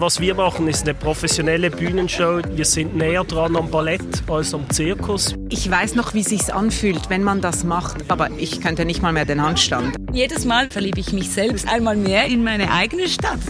Was 0.00 0.18
wir 0.18 0.34
machen, 0.34 0.66
ist 0.66 0.84
eine 0.84 0.94
professionelle 0.94 1.70
Bühnenshow. 1.70 2.40
Wir 2.54 2.64
sind 2.64 2.96
näher 2.96 3.22
dran 3.22 3.54
am 3.54 3.70
Ballett 3.70 4.22
als 4.30 4.54
am 4.54 4.64
Zirkus. 4.70 5.34
Ich 5.50 5.70
weiß 5.70 5.94
noch, 5.94 6.14
wie 6.14 6.22
sich's 6.22 6.48
anfühlt, 6.48 7.10
wenn 7.10 7.22
man 7.22 7.42
das 7.42 7.64
macht, 7.64 8.10
aber 8.10 8.30
ich 8.38 8.62
könnte 8.62 8.86
nicht 8.86 9.02
mal 9.02 9.12
mehr 9.12 9.26
den 9.26 9.42
Handstand. 9.42 9.96
Jedes 10.10 10.46
Mal 10.46 10.70
verliebe 10.70 10.98
ich 11.00 11.12
mich 11.12 11.28
selbst 11.28 11.68
einmal 11.68 11.96
mehr 11.96 12.24
in 12.24 12.42
meine 12.42 12.72
eigene 12.72 13.08
Stadt. 13.08 13.40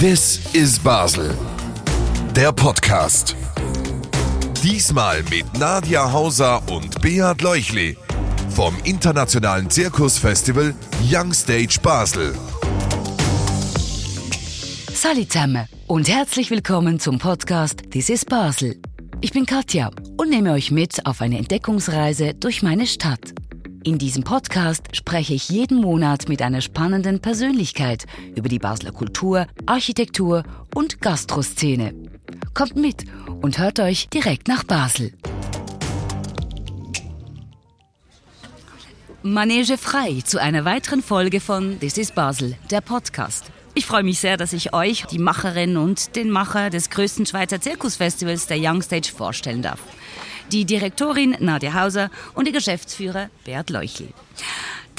This 0.00 0.40
is 0.54 0.78
Basel. 0.78 1.36
Der 2.34 2.50
Podcast. 2.50 3.36
Diesmal 4.62 5.22
mit 5.24 5.58
Nadia 5.58 6.10
Hauser 6.10 6.62
und 6.70 7.02
Beat 7.02 7.42
Leuchli 7.42 7.98
vom 8.48 8.74
internationalen 8.84 9.68
Zirkusfestival 9.68 10.74
Young 11.06 11.34
Stage 11.34 11.80
Basel. 11.82 12.34
Salut 15.00 15.30
zusammen 15.30 15.68
und 15.86 16.08
herzlich 16.08 16.50
willkommen 16.50 16.98
zum 16.98 17.20
Podcast 17.20 17.88
This 17.92 18.08
is 18.08 18.24
Basel. 18.24 18.82
Ich 19.20 19.32
bin 19.32 19.46
Katja 19.46 19.92
und 20.16 20.28
nehme 20.28 20.50
euch 20.50 20.72
mit 20.72 21.06
auf 21.06 21.20
eine 21.20 21.38
Entdeckungsreise 21.38 22.34
durch 22.34 22.64
meine 22.64 22.84
Stadt. 22.84 23.32
In 23.84 23.98
diesem 23.98 24.24
Podcast 24.24 24.96
spreche 24.96 25.34
ich 25.34 25.50
jeden 25.50 25.80
Monat 25.80 26.28
mit 26.28 26.42
einer 26.42 26.60
spannenden 26.60 27.20
Persönlichkeit 27.20 28.06
über 28.34 28.48
die 28.48 28.58
Basler 28.58 28.90
Kultur, 28.90 29.46
Architektur 29.66 30.42
und 30.74 31.00
Gastroszene. 31.00 31.94
Kommt 32.52 32.74
mit 32.74 33.04
und 33.40 33.56
hört 33.58 33.78
euch 33.78 34.08
direkt 34.08 34.48
nach 34.48 34.64
Basel. 34.64 35.12
Manege 39.22 39.78
frei 39.78 40.22
zu 40.24 40.42
einer 40.42 40.64
weiteren 40.64 41.04
Folge 41.04 41.38
von 41.38 41.78
This 41.78 41.98
is 41.98 42.10
Basel, 42.10 42.56
der 42.72 42.80
Podcast. 42.80 43.52
Ich 43.78 43.86
freue 43.86 44.02
mich 44.02 44.18
sehr, 44.18 44.36
dass 44.36 44.52
ich 44.52 44.74
euch, 44.74 45.04
die 45.04 45.20
Macherin 45.20 45.76
und 45.76 46.16
den 46.16 46.30
Macher 46.30 46.68
des 46.68 46.90
größten 46.90 47.26
Schweizer 47.26 47.60
Zirkusfestivals, 47.60 48.48
der 48.48 48.56
Young 48.60 48.82
Stage, 48.82 49.12
vorstellen 49.16 49.62
darf. 49.62 49.78
Die 50.50 50.64
Direktorin 50.64 51.36
Nadia 51.38 51.74
Hauser 51.74 52.10
und 52.34 52.46
der 52.46 52.52
Geschäftsführer 52.52 53.30
Bert 53.44 53.70
Leuchli. 53.70 54.08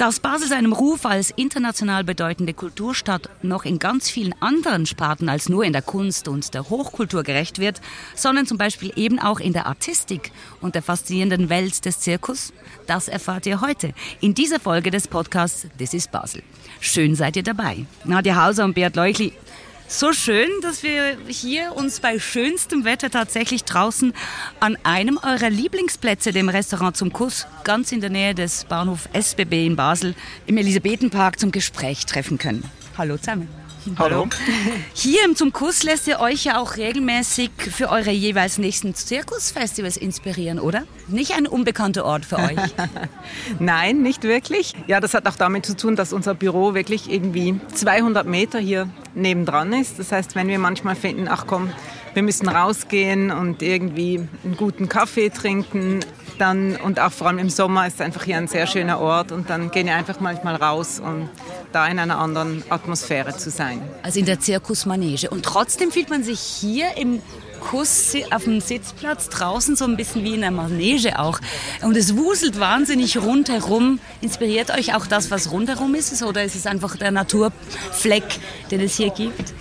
Dass 0.00 0.18
Basel 0.18 0.48
seinem 0.48 0.72
Ruf 0.72 1.04
als 1.04 1.30
international 1.30 2.04
bedeutende 2.04 2.54
Kulturstadt 2.54 3.28
noch 3.42 3.66
in 3.66 3.78
ganz 3.78 4.08
vielen 4.08 4.34
anderen 4.40 4.86
Sparten 4.86 5.28
als 5.28 5.50
nur 5.50 5.62
in 5.62 5.74
der 5.74 5.82
Kunst 5.82 6.26
und 6.26 6.54
der 6.54 6.70
Hochkultur 6.70 7.22
gerecht 7.22 7.58
wird, 7.58 7.82
sondern 8.14 8.46
zum 8.46 8.56
Beispiel 8.56 8.94
eben 8.96 9.18
auch 9.18 9.40
in 9.40 9.52
der 9.52 9.66
Artistik 9.66 10.32
und 10.62 10.74
der 10.74 10.80
faszinierenden 10.80 11.50
Welt 11.50 11.84
des 11.84 12.00
Zirkus, 12.00 12.54
das 12.86 13.08
erfahrt 13.08 13.44
ihr 13.44 13.60
heute 13.60 13.92
in 14.22 14.32
dieser 14.32 14.58
Folge 14.58 14.90
des 14.90 15.06
Podcasts 15.06 15.66
This 15.76 15.92
is 15.92 16.08
Basel. 16.08 16.42
Schön 16.80 17.14
seid 17.14 17.36
ihr 17.36 17.42
dabei. 17.42 17.84
Nadja 18.04 18.42
Hauser 18.42 18.64
und 18.64 18.72
Beat 18.72 18.96
Leuchli, 18.96 19.34
so 19.90 20.12
schön, 20.12 20.48
dass 20.62 20.82
wir 20.82 21.18
hier 21.26 21.74
uns 21.74 22.00
bei 22.00 22.18
schönstem 22.18 22.84
Wetter 22.84 23.10
tatsächlich 23.10 23.64
draußen 23.64 24.14
an 24.60 24.78
einem 24.84 25.18
eurer 25.18 25.50
Lieblingsplätze, 25.50 26.32
dem 26.32 26.48
Restaurant 26.48 26.96
zum 26.96 27.12
Kuss, 27.12 27.46
ganz 27.64 27.90
in 27.90 28.00
der 28.00 28.10
Nähe 28.10 28.34
des 28.34 28.64
Bahnhof 28.64 29.08
SBB 29.12 29.66
in 29.66 29.76
Basel, 29.76 30.14
im 30.46 30.56
Elisabethenpark 30.56 31.40
zum 31.40 31.50
Gespräch 31.50 32.06
treffen 32.06 32.38
können. 32.38 32.64
Hallo 32.96 33.16
zusammen. 33.16 33.59
Hallo. 33.98 34.28
Hier 34.92 35.24
im 35.24 35.34
Zum 35.36 35.52
Kuss 35.52 35.82
lässt 35.82 36.06
ihr 36.06 36.20
euch 36.20 36.44
ja 36.44 36.60
auch 36.60 36.76
regelmäßig 36.76 37.50
für 37.56 37.88
eure 37.88 38.10
jeweils 38.10 38.58
nächsten 38.58 38.94
Zirkusfestivals 38.94 39.96
inspirieren, 39.96 40.58
oder? 40.58 40.84
Nicht 41.08 41.34
ein 41.36 41.46
unbekannter 41.46 42.04
Ort 42.04 42.26
für 42.26 42.36
euch. 42.36 42.58
Nein, 43.58 44.02
nicht 44.02 44.22
wirklich. 44.22 44.74
Ja, 44.86 45.00
das 45.00 45.14
hat 45.14 45.26
auch 45.26 45.36
damit 45.36 45.64
zu 45.64 45.76
tun, 45.76 45.96
dass 45.96 46.12
unser 46.12 46.34
Büro 46.34 46.74
wirklich 46.74 47.10
irgendwie 47.10 47.58
200 47.72 48.26
Meter 48.26 48.58
hier 48.58 48.88
nebendran 49.14 49.72
ist. 49.72 49.98
Das 49.98 50.12
heißt, 50.12 50.34
wenn 50.34 50.48
wir 50.48 50.58
manchmal 50.58 50.94
finden, 50.94 51.26
ach 51.28 51.46
komm, 51.46 51.72
wir 52.12 52.22
müssen 52.22 52.48
rausgehen 52.48 53.30
und 53.30 53.62
irgendwie 53.62 54.26
einen 54.44 54.56
guten 54.56 54.88
Kaffee 54.88 55.30
trinken, 55.30 56.00
dann 56.38 56.76
und 56.76 57.00
auch 57.00 57.12
vor 57.12 57.28
allem 57.28 57.38
im 57.38 57.50
Sommer 57.50 57.86
ist 57.86 57.94
es 57.94 58.00
einfach 58.00 58.24
hier 58.24 58.36
ein 58.36 58.48
sehr 58.48 58.66
schöner 58.66 58.98
Ort 59.00 59.30
und 59.30 59.50
dann 59.50 59.70
gehen 59.70 59.86
wir 59.86 59.94
einfach 59.94 60.20
manchmal 60.20 60.56
raus, 60.56 61.00
um 61.00 61.28
da 61.72 61.86
in 61.86 61.98
einer 61.98 62.18
anderen 62.18 62.62
Atmosphäre 62.68 63.36
zu 63.36 63.50
sein. 63.50 63.80
Also 64.02 64.18
in 64.20 64.26
der 64.26 64.40
Zirkusmanege. 64.40 65.30
Und 65.30 65.44
trotzdem 65.44 65.90
fühlt 65.90 66.10
man 66.10 66.22
sich 66.22 66.40
hier 66.40 66.96
im 66.96 67.22
Kuss 67.60 68.14
auf 68.30 68.44
dem 68.44 68.60
Sitzplatz 68.60 69.28
draußen 69.28 69.76
so 69.76 69.84
ein 69.84 69.96
bisschen 69.96 70.24
wie 70.24 70.34
in 70.34 70.42
einer 70.42 70.50
Manege 70.50 71.18
auch. 71.18 71.40
Und 71.82 71.96
es 71.96 72.16
wuselt 72.16 72.58
wahnsinnig 72.58 73.18
rundherum. 73.18 74.00
Inspiriert 74.20 74.70
euch 74.70 74.94
auch 74.94 75.06
das, 75.06 75.30
was 75.30 75.52
rundherum 75.52 75.94
ist? 75.94 76.22
Oder 76.22 76.44
ist 76.44 76.56
es 76.56 76.66
einfach 76.66 76.96
der 76.96 77.10
Naturfleck, 77.10 78.24
den 78.70 78.80
es 78.80 78.96
hier 78.96 79.10
gibt? 79.10 79.52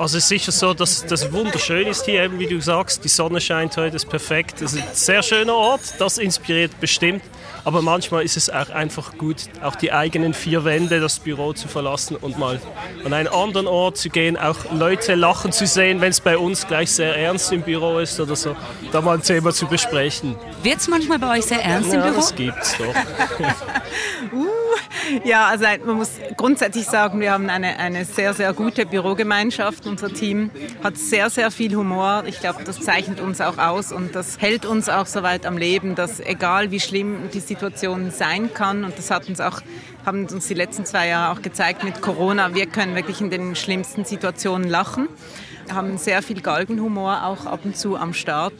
Also 0.00 0.16
es 0.16 0.24
ist 0.24 0.28
sicher 0.30 0.50
so, 0.50 0.72
dass 0.72 1.04
das 1.04 1.30
wunderschön 1.30 1.86
ist 1.86 2.06
hier, 2.06 2.22
eben 2.24 2.38
wie 2.38 2.46
du 2.46 2.58
sagst, 2.58 3.04
die 3.04 3.08
Sonne 3.08 3.38
scheint 3.38 3.76
heute, 3.76 3.96
ist 3.96 4.08
perfekt. 4.08 4.62
Es 4.62 4.72
ist 4.72 4.82
ein 4.82 4.88
sehr 4.94 5.22
schöner 5.22 5.54
Ort, 5.54 5.82
das 5.98 6.16
inspiriert 6.16 6.80
bestimmt. 6.80 7.22
Aber 7.64 7.82
manchmal 7.82 8.24
ist 8.24 8.38
es 8.38 8.48
auch 8.48 8.70
einfach 8.70 9.18
gut, 9.18 9.36
auch 9.62 9.76
die 9.76 9.92
eigenen 9.92 10.32
vier 10.32 10.64
Wände, 10.64 11.00
das 11.00 11.18
Büro 11.18 11.52
zu 11.52 11.68
verlassen 11.68 12.16
und 12.16 12.38
mal 12.38 12.58
an 13.04 13.12
einen 13.12 13.28
anderen 13.28 13.66
Ort 13.66 13.98
zu 13.98 14.08
gehen, 14.08 14.38
auch 14.38 14.56
Leute 14.72 15.16
lachen 15.16 15.52
zu 15.52 15.66
sehen, 15.66 16.00
wenn 16.00 16.08
es 16.08 16.22
bei 16.22 16.38
uns 16.38 16.66
gleich 16.66 16.90
sehr 16.90 17.14
ernst 17.14 17.52
im 17.52 17.60
Büro 17.60 17.98
ist 17.98 18.18
oder 18.18 18.36
so, 18.36 18.56
da 18.92 19.02
mal 19.02 19.18
ein 19.18 19.22
Thema 19.22 19.52
zu 19.52 19.66
besprechen. 19.66 20.34
Wird 20.62 20.78
es 20.78 20.88
manchmal 20.88 21.18
bei 21.18 21.36
euch 21.36 21.44
sehr 21.44 21.62
ernst 21.62 21.92
ja, 21.92 21.96
im 21.96 22.02
Büro? 22.04 22.16
das 22.16 22.34
gibt's 22.34 22.74
doch. 22.78 22.94
uh, 24.32 24.46
ja, 25.24 25.46
also 25.46 25.64
man 25.84 25.96
muss 25.96 26.12
grundsätzlich 26.36 26.86
sagen, 26.86 27.20
wir 27.20 27.32
haben 27.32 27.48
eine, 27.48 27.78
eine 27.78 28.04
sehr, 28.04 28.34
sehr 28.34 28.52
gute 28.52 28.86
Bürogemeinschaft. 28.86 29.86
Unser 29.86 30.12
Team 30.12 30.50
hat 30.82 30.96
sehr, 30.96 31.30
sehr 31.30 31.50
viel 31.50 31.74
Humor. 31.74 32.24
Ich 32.26 32.40
glaube, 32.40 32.64
das 32.64 32.80
zeichnet 32.80 33.20
uns 33.20 33.40
auch 33.40 33.58
aus 33.58 33.92
und 33.92 34.14
das 34.14 34.40
hält 34.40 34.64
uns 34.64 34.88
auch 34.88 35.06
so 35.06 35.22
weit 35.22 35.46
am 35.46 35.56
Leben, 35.56 35.94
dass 35.94 36.20
egal 36.20 36.70
wie 36.70 36.80
schlimm 36.80 37.30
die 37.32 37.40
Situation 37.40 38.10
sein 38.10 38.52
kann, 38.52 38.84
und 38.84 38.96
das 38.98 39.10
hat 39.10 39.28
uns 39.28 39.40
auch, 39.40 39.60
haben 40.04 40.26
uns 40.26 40.46
die 40.46 40.54
letzten 40.54 40.84
zwei 40.84 41.08
Jahre 41.08 41.36
auch 41.36 41.42
gezeigt 41.42 41.84
mit 41.84 42.00
Corona, 42.02 42.54
wir 42.54 42.66
können 42.66 42.94
wirklich 42.94 43.20
in 43.20 43.30
den 43.30 43.56
schlimmsten 43.56 44.04
Situationen 44.04 44.68
lachen. 44.68 45.08
Wir 45.66 45.74
haben 45.76 45.98
sehr 45.98 46.22
viel 46.22 46.40
Galgenhumor 46.40 47.24
auch 47.24 47.46
ab 47.46 47.60
und 47.64 47.76
zu 47.76 47.96
am 47.96 48.12
Start. 48.12 48.54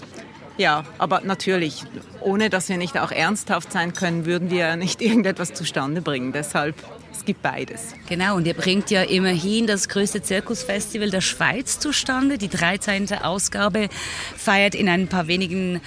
Ja, 0.61 0.85
aber 0.99 1.23
natürlich, 1.25 1.85
ohne 2.21 2.51
dass 2.51 2.69
wir 2.69 2.77
nicht 2.77 2.99
auch 2.99 3.13
ernsthaft 3.13 3.73
sein 3.73 3.95
können, 3.95 4.27
würden 4.27 4.51
wir 4.51 4.77
nicht 4.77 5.01
irgendetwas 5.01 5.55
zustande 5.55 6.03
bringen. 6.03 6.33
Deshalb, 6.33 6.75
es 7.11 7.25
gibt 7.25 7.41
beides. 7.41 7.95
Genau, 8.11 8.37
und 8.37 8.47
ihr 8.47 8.53
bringt 8.53 8.91
ja 8.91 9.01
immerhin 9.01 9.67
das 9.67 9.89
größte 9.89 10.21
Zirkusfestival 10.21 11.09
der 11.09 11.23
Schweiz 11.23 11.79
zustande. 11.79 12.37
Die 12.37 12.51
13. 12.51 13.11
Ausgabe 13.23 13.89
feiert 14.37 14.75
in 14.75 14.91
ein 14.91 15.09
paar 15.09 15.29
wenigen 15.29 15.81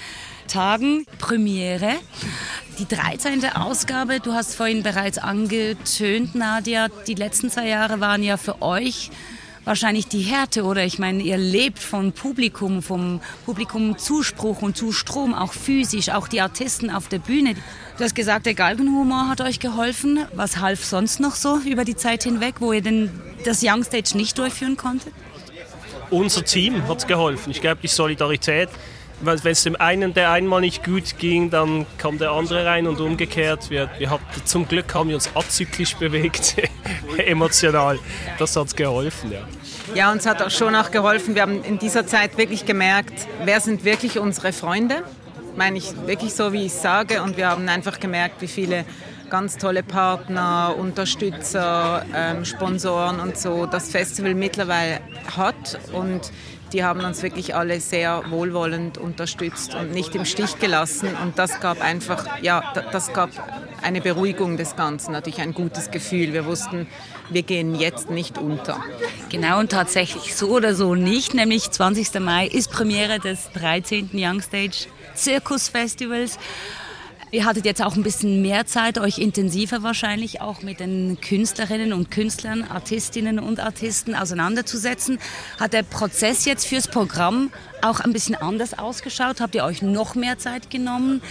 Tagen 0.47 1.05
Premiere. 1.19 1.91
Die 2.79 2.87
13. 2.87 3.45
Ausgabe, 3.53 4.21
du 4.21 4.33
hast 4.33 4.55
vorhin 4.55 4.81
bereits 4.81 5.19
angetönt, 5.19 6.33
Nadia, 6.33 6.87
die 7.05 7.13
letzten 7.13 7.51
zwei 7.51 7.67
Jahre 7.67 7.99
waren 7.99 8.23
ja 8.23 8.37
für 8.37 8.63
euch 8.63 9.11
wahrscheinlich 9.65 10.07
die 10.07 10.21
Härte 10.21 10.63
oder 10.63 10.83
ich 10.83 10.99
meine, 10.99 11.23
ihr 11.23 11.37
lebt 11.37 11.79
vom 11.79 12.11
Publikum, 12.11 12.81
vom 12.81 13.21
Publikum 13.45 13.97
Zuspruch 13.97 14.61
und 14.61 14.77
Zustrom, 14.77 15.33
auch 15.33 15.53
physisch, 15.53 16.09
auch 16.09 16.27
die 16.27 16.41
Artisten 16.41 16.89
auf 16.89 17.07
der 17.07 17.19
Bühne. 17.19 17.55
Du 17.97 18.03
hast 18.03 18.15
gesagt, 18.15 18.45
der 18.45 18.53
Galgenhumor 18.53 19.29
hat 19.29 19.41
euch 19.41 19.59
geholfen. 19.59 20.25
Was 20.33 20.57
half 20.57 20.83
sonst 20.83 21.19
noch 21.19 21.35
so 21.35 21.59
über 21.59 21.85
die 21.85 21.95
Zeit 21.95 22.23
hinweg, 22.23 22.55
wo 22.59 22.73
ihr 22.73 22.81
denn 22.81 23.11
das 23.45 23.63
Young 23.63 23.83
Stage 23.83 24.17
nicht 24.17 24.37
durchführen 24.37 24.77
konntet? 24.77 25.13
Unser 26.09 26.43
Team 26.43 26.87
hat 26.87 27.07
geholfen. 27.07 27.51
Ich 27.51 27.61
glaube, 27.61 27.81
die 27.81 27.87
Solidarität 27.87 28.69
wenn 29.25 29.51
es 29.51 29.63
dem 29.63 29.75
einen 29.75 30.13
der 30.13 30.31
einmal 30.31 30.61
nicht 30.61 30.83
gut 30.83 31.17
ging, 31.17 31.49
dann 31.49 31.85
kam 31.97 32.17
der 32.17 32.31
andere 32.31 32.65
rein 32.65 32.87
und 32.87 32.99
umgekehrt. 32.99 33.69
Wir, 33.69 33.89
wir 33.97 34.09
hatten, 34.09 34.23
zum 34.45 34.67
Glück 34.67 34.93
haben 34.93 35.09
wir 35.09 35.15
uns 35.15 35.29
azyklisch 35.35 35.95
bewegt, 35.95 36.55
emotional. 37.17 37.99
Das 38.37 38.55
hat 38.55 38.75
geholfen, 38.75 39.31
ja. 39.31 39.41
Ja, 39.95 40.11
uns 40.11 40.25
hat 40.25 40.41
auch 40.41 40.49
schon 40.49 40.75
auch 40.75 40.91
geholfen. 40.91 41.35
Wir 41.35 41.43
haben 41.43 41.63
in 41.63 41.77
dieser 41.77 42.07
Zeit 42.07 42.37
wirklich 42.37 42.65
gemerkt, 42.65 43.27
wer 43.43 43.59
sind 43.59 43.83
wirklich 43.83 44.17
unsere 44.17 44.51
Freunde. 44.51 45.03
Meine 45.55 45.77
ich 45.77 45.93
wirklich 46.07 46.33
so, 46.33 46.51
wie 46.51 46.65
ich 46.65 46.73
sage. 46.73 47.21
Und 47.21 47.37
wir 47.37 47.47
haben 47.49 47.67
einfach 47.69 47.99
gemerkt, 47.99 48.41
wie 48.41 48.47
viele 48.47 48.85
ganz 49.29 49.57
tolle 49.57 49.83
Partner, 49.83 50.75
Unterstützer, 50.77 52.05
ähm, 52.15 52.45
Sponsoren 52.45 53.19
und 53.19 53.37
so 53.37 53.65
das 53.65 53.89
Festival 53.89 54.35
mittlerweile 54.35 54.99
hat. 55.37 55.79
Und 55.91 56.31
die 56.73 56.83
haben 56.83 57.01
uns 57.01 57.21
wirklich 57.21 57.55
alle 57.55 57.79
sehr 57.79 58.23
wohlwollend 58.29 58.97
unterstützt 58.97 59.75
und 59.75 59.91
nicht 59.91 60.15
im 60.15 60.25
Stich 60.25 60.59
gelassen. 60.59 61.09
Und 61.21 61.37
das 61.37 61.59
gab 61.59 61.81
einfach, 61.81 62.25
ja, 62.41 62.73
das 62.91 63.13
gab 63.13 63.29
eine 63.83 64.01
Beruhigung 64.01 64.57
des 64.57 64.75
Ganzen, 64.75 65.11
natürlich 65.11 65.39
ein 65.39 65.53
gutes 65.53 65.91
Gefühl. 65.91 66.33
Wir 66.33 66.45
wussten, 66.45 66.87
wir 67.29 67.43
gehen 67.43 67.75
jetzt 67.75 68.09
nicht 68.09 68.39
unter. 68.39 68.83
Genau, 69.29 69.59
und 69.59 69.71
tatsächlich 69.71 70.35
so 70.35 70.49
oder 70.49 70.73
so 70.73 70.95
nicht. 70.95 71.35
Nämlich 71.35 71.69
20. 71.69 72.19
Mai 72.19 72.47
ist 72.47 72.71
Premiere 72.71 73.19
des 73.19 73.51
13. 73.53 74.09
Young 74.13 74.41
Stage 74.41 74.87
Zirkus 75.13 75.69
Festivals. 75.69 76.39
Ihr 77.33 77.45
hattet 77.45 77.65
jetzt 77.65 77.81
auch 77.81 77.95
ein 77.95 78.03
bisschen 78.03 78.43
mehr 78.43 78.67
Zeit, 78.67 78.99
euch 78.99 79.17
intensiver 79.17 79.81
wahrscheinlich 79.81 80.39
auch 80.39 80.61
mit 80.61 80.79
den 80.79 81.17
Künstlerinnen 81.19 81.91
und 81.91 82.11
Künstlern, 82.11 82.61
Artistinnen 82.61 83.39
und 83.39 83.59
Artisten 83.59 84.13
auseinanderzusetzen. 84.13 85.17
Hat 85.59 85.73
der 85.73 85.81
Prozess 85.81 86.45
jetzt 86.45 86.67
fürs 86.67 86.87
Programm 86.87 87.49
auch 87.81 88.01
ein 88.01 88.13
bisschen 88.13 88.35
anders 88.35 88.77
ausgeschaut? 88.77 89.41
Habt 89.41 89.55
ihr 89.55 89.63
euch 89.63 89.81
noch 89.81 90.13
mehr 90.13 90.37
Zeit 90.37 90.69
genommen? 90.69 91.23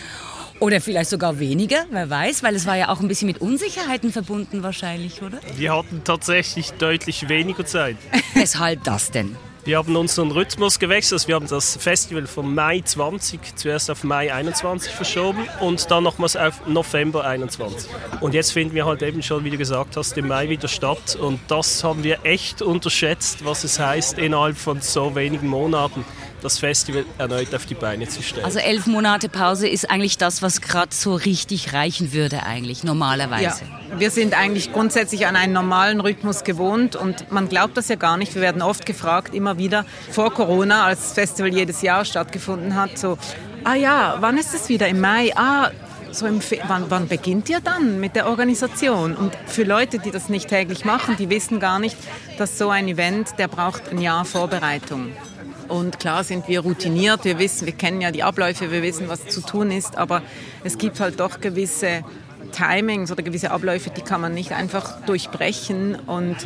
Oder 0.59 0.81
vielleicht 0.81 1.09
sogar 1.09 1.39
weniger, 1.39 1.87
wer 1.91 2.11
weiß, 2.11 2.43
weil 2.43 2.57
es 2.57 2.67
war 2.67 2.77
ja 2.77 2.89
auch 2.89 2.99
ein 2.99 3.07
bisschen 3.07 3.29
mit 3.29 3.41
Unsicherheiten 3.41 4.11
verbunden 4.11 4.65
wahrscheinlich, 4.65 5.23
oder? 5.23 5.39
Wir 5.55 5.73
hatten 5.73 6.03
tatsächlich 6.03 6.73
deutlich 6.73 7.29
weniger 7.29 7.65
Zeit. 7.65 7.97
Weshalb 8.35 8.83
das 8.83 9.13
denn? 9.13 9.37
Wir 9.65 9.79
haben 9.79 9.95
unseren 9.95 10.33
Rhythmus 10.33 10.81
gewechselt. 10.81 11.29
Wir 11.29 11.37
haben 11.37 11.47
das 11.47 11.77
Festival 11.77 12.27
vom 12.27 12.53
Mai 12.53 12.81
20 12.81 13.55
zuerst 13.55 13.93
auf 13.93 14.03
Mai 14.03 14.35
21 14.35 14.93
verschoben 14.93 15.47
und 15.61 15.89
dann 15.89 16.03
nochmals 16.03 16.35
auf 16.35 16.67
November 16.67 17.25
21. 17.25 17.89
Und 18.21 18.35
jetzt 18.35 18.51
finden 18.51 18.75
wir 18.75 18.87
halt 18.87 19.03
eben 19.03 19.23
schon, 19.23 19.45
wie 19.45 19.51
du 19.51 19.59
gesagt 19.59 19.97
hast, 19.97 20.19
im 20.19 20.27
Mai 20.27 20.49
wieder 20.49 20.67
statt. 20.67 21.15
Und 21.15 21.39
das 21.47 21.85
haben 21.85 22.03
wir 22.03 22.19
echt 22.25 22.61
unterschätzt, 22.61 23.45
was 23.45 23.63
es 23.63 23.79
heißt, 23.79 24.19
innerhalb 24.19 24.57
von 24.57 24.81
so 24.81 25.15
wenigen 25.15 25.47
Monaten 25.47 26.05
das 26.43 26.59
Festival 26.59 27.05
erneut 27.19 27.55
auf 27.55 27.67
die 27.67 27.75
Beine 27.75 28.09
zu 28.09 28.23
stellen. 28.23 28.45
Also 28.45 28.59
elf 28.59 28.87
Monate 28.87 29.29
Pause 29.29 29.69
ist 29.69 29.91
eigentlich 29.91 30.19
das, 30.19 30.43
was 30.43 30.61
gerade 30.61 30.95
so 30.95 31.15
richtig 31.15 31.73
reichen 31.73 32.13
würde 32.13 32.43
eigentlich, 32.43 32.85
normalerweise. 32.85 33.63
Ja. 33.65 33.99
Wir 33.99 34.11
sind 34.11 34.39
eigentlich 34.39 34.73
grundsätzlich 34.73 35.27
an 35.27 35.37
einen 35.37 35.53
normalen 35.53 36.01
Rhythmus 36.01 36.45
gewohnt 36.45 36.97
und 36.97 37.31
man 37.31 37.49
glaubt 37.49 37.77
das 37.77 37.89
ja 37.89 37.97
gar 37.97 38.17
nicht. 38.17 38.35
Wir 38.35 38.43
werden 38.43 38.63
oft 38.63 38.87
gefragt, 38.87 39.35
immer 39.35 39.59
wieder 39.59 39.85
vor 40.11 40.33
Corona, 40.33 40.85
als 40.85 41.01
das 41.01 41.13
Festival 41.13 41.53
jedes 41.53 41.83
Jahr 41.83 42.05
stattgefunden 42.05 42.75
hat, 42.75 42.99
so, 42.99 43.19
ah 43.65 43.75
ja, 43.75 44.17
wann 44.21 44.39
ist 44.39 44.55
es 44.55 44.69
wieder? 44.69 44.89
Im 44.89 45.01
Mai? 45.01 45.33
Ah, 45.37 45.71
so 46.11 46.27
im 46.27 46.41
wann, 46.67 46.87
wann 46.91 47.09
beginnt 47.09 47.49
ihr 47.49 47.61
dann 47.61 48.01
mit 48.01 48.17
der 48.17 48.27
Organisation? 48.27 49.15
Und 49.17 49.37
für 49.47 49.65
Leute, 49.65 49.99
die 49.99 50.11
das 50.11 50.29
nicht 50.29 50.49
täglich 50.49 50.85
machen, 50.85 51.17
die 51.19 51.31
wissen 51.31 51.61
gar 51.61 51.79
nicht, 51.79 51.97
dass 52.39 52.59
so 52.59 52.71
ein 52.71 52.89
Event, 52.89 53.39
der 53.39 53.49
braucht 53.49 53.91
ein 53.91 54.01
Jahr 54.01 54.25
Vorbereitung. 54.25 55.13
Und 55.73 55.99
klar 55.99 56.23
sind 56.23 56.49
wir 56.49 56.61
routiniert, 56.61 57.25
wir 57.25 57.39
wissen, 57.39 57.65
wir 57.65 57.73
kennen 57.73 58.03
ja 58.03 58.11
die 58.11 58.23
Abläufe, 58.23 58.71
wir 58.71 58.83
wissen, 58.83 59.09
was 59.09 59.27
zu 59.29 59.41
tun 59.41 59.71
ist, 59.71 59.97
aber 59.97 60.21
es 60.65 60.77
gibt 60.77 61.01
halt 61.01 61.19
doch 61.19 61.41
gewisse 61.41 62.05
Timings 62.53 63.11
oder 63.11 63.23
gewisse 63.23 63.51
Abläufe, 63.51 63.89
die 63.89 64.03
kann 64.03 64.21
man 64.21 64.35
nicht 64.35 64.53
einfach 64.53 65.01
durchbrechen 65.07 65.95
und 65.95 66.37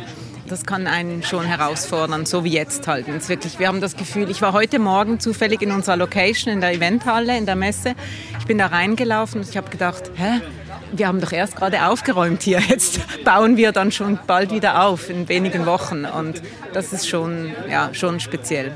das 0.47 0.65
kann 0.65 0.87
einen 0.87 1.23
schon 1.23 1.43
herausfordern, 1.43 2.25
so 2.25 2.45
wie 2.45 2.53
jetzt 2.53 2.87
halt. 2.87 3.09
Und 3.09 3.27
wirklich, 3.27 3.59
wir 3.59 3.67
haben 3.67 3.81
das 3.81 3.97
Gefühl, 3.97 4.31
ich 4.31 4.41
war 4.41 4.53
heute 4.53 4.79
Morgen 4.79 5.19
zufällig 5.19 5.61
in 5.61 5.73
unserer 5.73 5.97
Location 5.97 6.53
in 6.53 6.61
der 6.61 6.71
Eventhalle, 6.73 7.37
in 7.37 7.45
der 7.45 7.57
Messe. 7.57 7.95
Ich 8.39 8.45
bin 8.45 8.57
da 8.57 8.67
reingelaufen 8.67 9.41
und 9.41 9.49
ich 9.49 9.57
habe 9.57 9.69
gedacht, 9.69 10.09
hä? 10.15 10.39
Wir 10.91 11.07
haben 11.07 11.21
doch 11.21 11.31
erst 11.31 11.55
gerade 11.55 11.85
aufgeräumt 11.85 12.43
hier. 12.43 12.59
Jetzt 12.59 12.99
bauen 13.23 13.57
wir 13.57 13.71
dann 13.71 13.91
schon 13.91 14.19
bald 14.27 14.51
wieder 14.51 14.83
auf 14.83 15.09
in 15.09 15.27
wenigen 15.29 15.65
Wochen. 15.65 16.05
Und 16.05 16.41
das 16.73 16.93
ist 16.93 17.07
schon, 17.07 17.51
ja, 17.69 17.93
schon 17.93 18.19
speziell. 18.19 18.71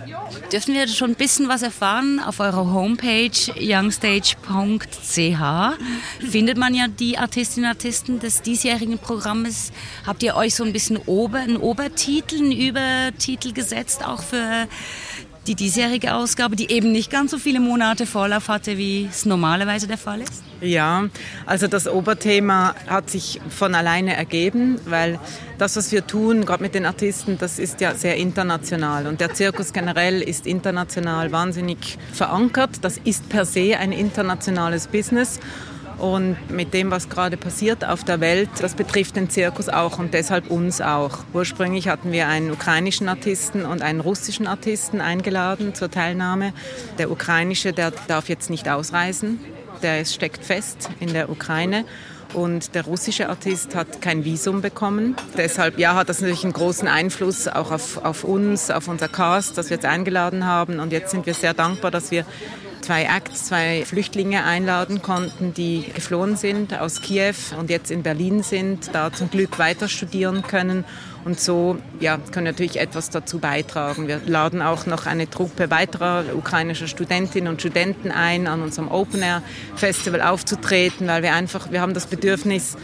Dürfen 0.52 0.74
wir 0.74 0.88
schon 0.88 1.12
ein 1.12 1.16
bisschen 1.16 1.48
was 1.50 1.62
erfahren? 1.62 2.20
Auf 2.20 2.40
eurer 2.40 2.74
Homepage 2.74 3.32
youngstage.ch 3.56 4.38
findet 6.30 6.58
man 6.58 6.74
ja 6.74 6.88
die 6.88 7.18
Artistinnen 7.18 7.70
und 7.70 7.76
Artisten 7.76 8.20
des 8.20 8.42
diesjährigen 8.42 8.98
Programmes. 9.00 9.72
Habt 10.06 10.24
ihr 10.24 10.36
euch 10.36 10.56
so 10.56 10.64
ein 10.64 10.74
bisschen 10.74 10.98
Ober, 10.98 11.40
einen 11.40 11.58
Obertitel, 11.58 12.38
einen 12.38 12.52
Übertitel 12.52 13.54
gesetzt, 13.54 14.06
auch 14.06 14.22
für 14.22 14.68
die 15.48 15.56
diesjährige 15.56 16.14
Ausgabe, 16.14 16.56
die 16.56 16.70
eben 16.70 16.92
nicht 16.92 17.10
ganz 17.10 17.32
so 17.32 17.38
viele 17.40 17.60
Monate 17.60 18.06
Vorlauf 18.06 18.48
hatte, 18.48 18.78
wie 18.78 19.08
es 19.10 19.26
normalerweise 19.26 19.88
der 19.88 19.98
Fall 19.98 20.22
ist? 20.22 20.44
Ja, 20.62 21.10
also 21.48 21.68
das 21.68 21.88
Oberthema 21.88 22.76
hat 22.88 23.10
sich 23.10 23.42
von 23.50 23.74
alleine 23.74 24.16
ergeben, 24.16 24.80
weil 24.86 25.20
das, 25.58 25.76
was 25.76 25.92
wir 25.92 26.06
tun, 26.06 26.46
gerade 26.46 26.62
mit 26.62 26.76
den 26.76 26.86
Artisten, 26.86 27.40
das 27.40 27.58
ist 27.58 27.82
ja 27.82 27.96
sehr 27.96 28.18
international. 28.18 29.08
Und 29.08 29.20
der 29.22 29.34
Zirkus 29.34 29.74
generell 29.74 30.22
ist 30.22 30.46
international 30.46 31.32
wahnsinnig 31.32 31.98
verankert. 32.14 32.84
Das 32.84 32.98
ist 33.04 33.28
per 33.30 33.46
se 33.46 33.78
ein 33.78 33.92
internationales 33.92 34.88
Business. 34.88 35.40
Und 36.02 36.36
mit 36.50 36.74
dem, 36.74 36.90
was 36.90 37.10
gerade 37.10 37.38
passiert 37.38 37.86
auf 37.86 38.04
der 38.04 38.20
Welt, 38.22 38.50
das 38.60 38.74
betrifft 38.74 39.16
den 39.18 39.30
Zirkus 39.30 39.70
auch 39.70 40.00
und 40.00 40.16
deshalb 40.16 40.50
uns 40.50 40.82
auch. 40.82 41.20
Ursprünglich 41.32 41.90
hatten 41.90 42.12
wir 42.12 42.28
einen 42.28 42.50
ukrainischen 42.50 43.08
Artisten 43.08 43.66
und 43.66 43.84
einen 43.84 44.00
russischen 44.00 44.48
Artisten 44.48 45.00
eingeladen 45.00 45.76
zur 45.76 45.92
Teilnahme. 45.92 46.54
Der 46.98 47.12
ukrainische, 47.12 47.72
der 47.72 47.92
darf 48.08 48.30
jetzt 48.30 48.50
nicht 48.50 48.68
ausreisen. 48.68 49.40
Der 49.84 50.04
steckt 50.06 50.44
fest 50.44 50.90
in 51.00 51.14
der 51.14 51.30
Ukraine. 51.30 51.86
Und 52.34 52.74
der 52.74 52.86
russische 52.86 53.30
Artist 53.30 53.76
hat 53.76 54.02
kein 54.02 54.26
Visum 54.26 54.62
bekommen. 54.62 55.16
Deshalb 55.38 55.78
ja, 55.78 55.94
hat 55.94 56.10
das 56.10 56.22
natürlich 56.22 56.46
einen 56.46 56.54
großen 56.54 56.88
Einfluss 56.88 57.48
auch 57.48 57.72
auf, 57.72 58.04
auf 58.04 58.24
uns, 58.24 58.72
auf 58.72 58.88
unser 58.88 59.08
Cast, 59.08 59.56
das 59.56 59.70
wir 59.70 59.76
jetzt 59.76 59.86
eingeladen 59.86 60.48
haben. 60.48 60.80
Und 60.80 60.94
jetzt 60.94 61.12
sind 61.12 61.28
wir 61.28 61.36
sehr 61.36 61.54
dankbar, 61.54 61.92
dass 61.92 62.10
wir 62.10 62.26
zwei 62.82 63.04
Acts, 63.04 63.46
zwei 63.46 63.84
Flüchtlinge 63.86 64.44
einladen 64.44 65.02
konnten, 65.02 65.54
die 65.54 65.86
geflohen 65.94 66.36
sind 66.36 66.80
aus 66.80 67.02
Kiew 67.02 67.36
und 67.60 67.70
jetzt 67.70 67.92
in 67.92 68.04
Berlin 68.04 68.44
sind, 68.44 68.90
da 68.94 69.12
zum 69.12 69.30
Glück 69.30 69.60
weiter 69.60 69.88
studieren 69.88 70.44
können 70.44 70.86
und 71.24 71.40
so 71.40 71.78
ja, 72.00 72.18
können 72.32 72.46
natürlich 72.46 72.80
etwas 72.80 73.10
dazu 73.10 73.40
beitragen. 73.40 74.08
Wir 74.08 74.22
laden 74.26 74.62
auch 74.62 74.86
noch 74.86 75.06
eine 75.06 75.30
Truppe 75.30 75.70
weiterer 75.70 76.26
ukrainischer 76.36 76.88
Studentinnen 76.88 77.48
und 77.48 77.62
Studenten 77.62 78.12
ein, 78.12 78.48
an 78.48 78.62
unserem 78.62 78.90
Open 78.90 79.22
Air 79.22 79.44
Festival 79.76 80.22
aufzutreten, 80.22 81.08
weil 81.08 81.24
wir 81.24 81.34
einfach, 81.34 81.72
wir 81.72 81.82
haben 81.82 81.94
das 81.94 82.08
Bedürfnis, 82.08 82.78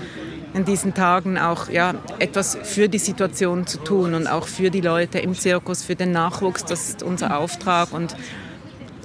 in 0.53 0.65
diesen 0.65 0.93
Tagen 0.93 1.37
auch 1.37 1.69
ja, 1.69 1.95
etwas 2.19 2.57
für 2.63 2.89
die 2.89 2.99
Situation 2.99 3.67
zu 3.67 3.77
tun 3.79 4.13
und 4.13 4.27
auch 4.27 4.47
für 4.47 4.71
die 4.71 4.81
Leute 4.81 5.19
im 5.19 5.35
Zirkus, 5.35 5.83
für 5.83 5.95
den 5.95 6.11
Nachwuchs. 6.11 6.65
Das 6.65 6.89
ist 6.89 7.03
unser 7.03 7.37
Auftrag 7.37 7.93
und 7.93 8.15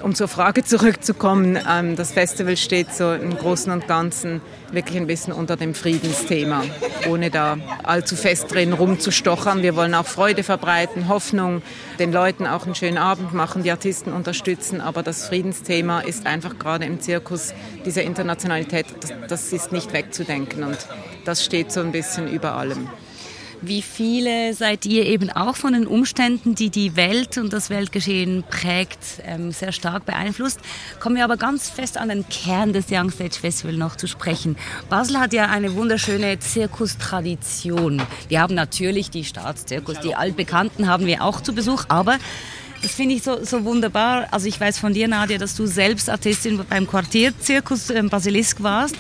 um 0.03 0.15
zur 0.15 0.29
Frage 0.29 0.65
zurückzukommen, 0.65 1.59
ähm, 1.69 1.97
das 1.97 2.13
Festival 2.13 2.57
steht 2.57 2.93
so 2.95 3.13
im 3.13 3.37
Großen 3.37 3.73
und 3.73 3.87
Ganzen 3.87 4.41
wirklich 4.71 4.97
ein 4.97 5.07
bisschen 5.07 5.33
unter 5.33 5.57
dem 5.57 5.75
Friedensthema, 5.75 6.63
ohne 7.09 7.31
da 7.31 7.59
allzu 7.83 8.17
fest 8.17 8.53
drin 8.53 8.73
rumzustochern. 8.73 9.63
Wir 9.63 9.77
wollen 9.77 9.95
auch 9.95 10.07
Freude 10.07 10.43
verbreiten, 10.43 11.09
Hoffnung, 11.09 11.63
den 11.99 12.13
Leuten 12.13 12.47
auch 12.47 12.65
einen 12.65 12.75
schönen 12.75 12.99
Abend 12.99 13.33
machen, 13.35 13.63
die 13.63 13.71
Artisten 13.71 14.13
unterstützen, 14.13 14.81
aber 14.81 15.03
das 15.03 15.27
Friedensthema 15.29 16.01
ist 16.01 16.27
einfach 16.27 16.59
gerade 16.59 16.85
im 16.85 17.01
Zirkus, 17.01 17.55
diese 17.85 18.03
Internationalität, 18.03 18.87
das, 19.01 19.13
das 19.29 19.53
ist 19.53 19.73
nicht 19.73 19.93
wegzudenken 19.93 20.65
und 20.65 20.79
das 21.25 21.45
steht 21.45 21.71
so 21.71 21.81
ein 21.81 21.93
bisschen 21.93 22.29
über 22.29 22.55
allem. 22.57 22.89
Wie 23.65 23.81
viele 23.81 24.55
seid 24.55 24.87
ihr 24.87 25.07
eben 25.07 25.31
auch 25.31 25.55
von 25.55 25.73
den 25.75 25.87
Umständen, 25.87 26.57
die 26.57 26.69
die 26.69 26.97
Welt 26.97 27.39
und 27.39 27.53
das 27.53 27.71
Weltgeschehen 27.71 28.43
prägt, 28.51 29.23
ähm, 29.25 29.53
sehr 29.53 29.71
stark 29.71 30.05
beeinflusst? 30.05 30.59
Kommen 30.99 31.15
wir 31.15 31.23
aber 31.23 31.37
ganz 31.37 31.71
fest 31.71 31.97
an 31.97 32.09
den 32.09 32.29
Kern 32.29 32.73
des 32.73 32.87
Young 32.91 33.13
Stage 33.13 33.39
Festival 33.41 33.75
noch 33.75 33.95
zu 33.95 34.09
sprechen. 34.09 34.57
Basel 34.89 35.21
hat 35.21 35.33
ja 35.33 35.47
eine 35.47 35.77
wunderschöne 35.77 36.41
Zirkustradition. 36.41 38.03
Wir 38.27 38.41
haben 38.41 38.57
natürlich 38.57 39.11
die 39.11 39.23
Staatszirkus, 39.23 40.01
die 40.01 40.17
altbekannten 40.17 40.89
haben 40.89 41.07
wir 41.07 41.23
auch 41.23 41.41
zu 41.41 41.55
Besuch, 41.55 41.85
aber 41.87 42.19
das 42.83 42.93
finde 42.93 43.15
ich 43.15 43.23
so, 43.23 43.45
so 43.45 43.65
wunderbar. 43.65 44.27
Also 44.33 44.49
ich 44.49 44.61
weiß 44.61 44.79
von 44.79 44.93
dir, 44.93 45.07
Nadia, 45.07 45.39
dass 45.39 45.55
du 45.55 45.67
selbst 45.67 46.11
Artistin 46.11 46.61
beim 46.69 46.87
Quartierzirkus 46.87 47.91
im 47.91 48.09
Basilisk 48.09 48.63
warst. 48.63 48.97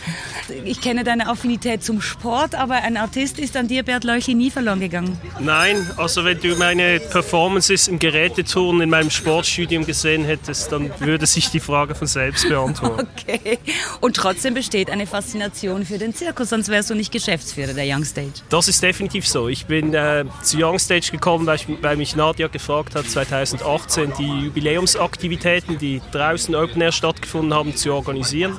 Ich 0.64 0.80
kenne 0.80 1.02
deine 1.02 1.28
Affinität 1.28 1.82
zum 1.82 2.00
Sport, 2.00 2.54
aber 2.54 2.76
ein 2.76 2.96
Artist 2.96 3.38
ist 3.38 3.56
an 3.56 3.66
dir, 3.66 3.82
Bert 3.82 4.04
Leuchli, 4.04 4.34
nie 4.34 4.50
verloren 4.50 4.80
gegangen. 4.80 5.18
Nein, 5.40 5.90
also 5.96 6.24
wenn 6.24 6.40
du 6.40 6.56
meine 6.56 7.00
Performances 7.00 7.88
im 7.88 7.98
Gerätetouren 7.98 8.80
in 8.80 8.90
meinem 8.90 9.10
Sportstudium 9.10 9.84
gesehen 9.84 10.24
hättest, 10.24 10.70
dann 10.70 10.90
würde 11.00 11.26
sich 11.26 11.50
die 11.50 11.60
Frage 11.60 11.94
von 11.94 12.06
selbst 12.06 12.48
beantworten. 12.48 13.08
Okay. 13.22 13.58
Und 14.00 14.16
trotzdem 14.16 14.54
besteht 14.54 14.90
eine 14.90 15.06
Faszination 15.06 15.84
für 15.84 15.98
den 15.98 16.14
Zirkus, 16.14 16.48
sonst 16.48 16.68
wärst 16.68 16.90
du 16.90 16.94
nicht 16.94 17.12
Geschäftsführer 17.12 17.72
der 17.72 17.84
Young 17.86 18.04
Stage. 18.04 18.32
Das 18.48 18.68
ist 18.68 18.82
definitiv 18.82 19.28
so. 19.28 19.48
Ich 19.48 19.66
bin 19.66 19.94
äh, 19.94 20.24
zu 20.42 20.58
Young 20.58 20.78
Stage 20.78 21.10
gekommen, 21.10 21.46
weil, 21.46 21.56
ich, 21.56 21.66
weil 21.80 21.96
mich 21.96 22.16
Nadia 22.16 22.48
gefragt 22.48 22.94
hat, 22.94 23.08
2008 23.08 23.71
2018 23.78 24.12
die 24.18 24.44
Jubiläumsaktivitäten, 24.46 25.78
die 25.78 26.02
draußen 26.12 26.54
Open 26.54 26.82
Air 26.82 26.92
stattgefunden 26.92 27.54
haben, 27.54 27.74
zu 27.74 27.92
organisieren. 27.92 28.58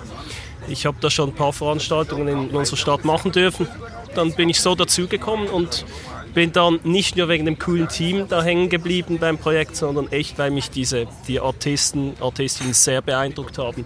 Ich 0.67 0.85
habe 0.85 0.97
da 1.01 1.09
schon 1.09 1.29
ein 1.29 1.35
paar 1.35 1.53
Veranstaltungen 1.53 2.27
in 2.27 2.49
unserer 2.49 2.77
Stadt 2.77 3.05
machen 3.05 3.31
dürfen. 3.31 3.67
Dann 4.15 4.33
bin 4.33 4.49
ich 4.49 4.59
so 4.59 4.75
dazugekommen 4.75 5.49
und 5.49 5.85
bin 6.33 6.51
dann 6.51 6.79
nicht 6.83 7.15
nur 7.15 7.29
wegen 7.29 7.45
dem 7.45 7.59
coolen 7.59 7.89
Team 7.89 8.27
da 8.27 8.41
hängen 8.41 8.69
geblieben 8.69 9.19
beim 9.19 9.37
Projekt, 9.37 9.75
sondern 9.75 10.11
echt, 10.11 10.39
weil 10.39 10.49
mich 10.49 10.71
diese, 10.71 11.05
die 11.27 11.39
Artisten, 11.39 12.13
Artistinnen 12.19 12.73
sehr 12.73 13.01
beeindruckt 13.01 13.57
haben. 13.57 13.85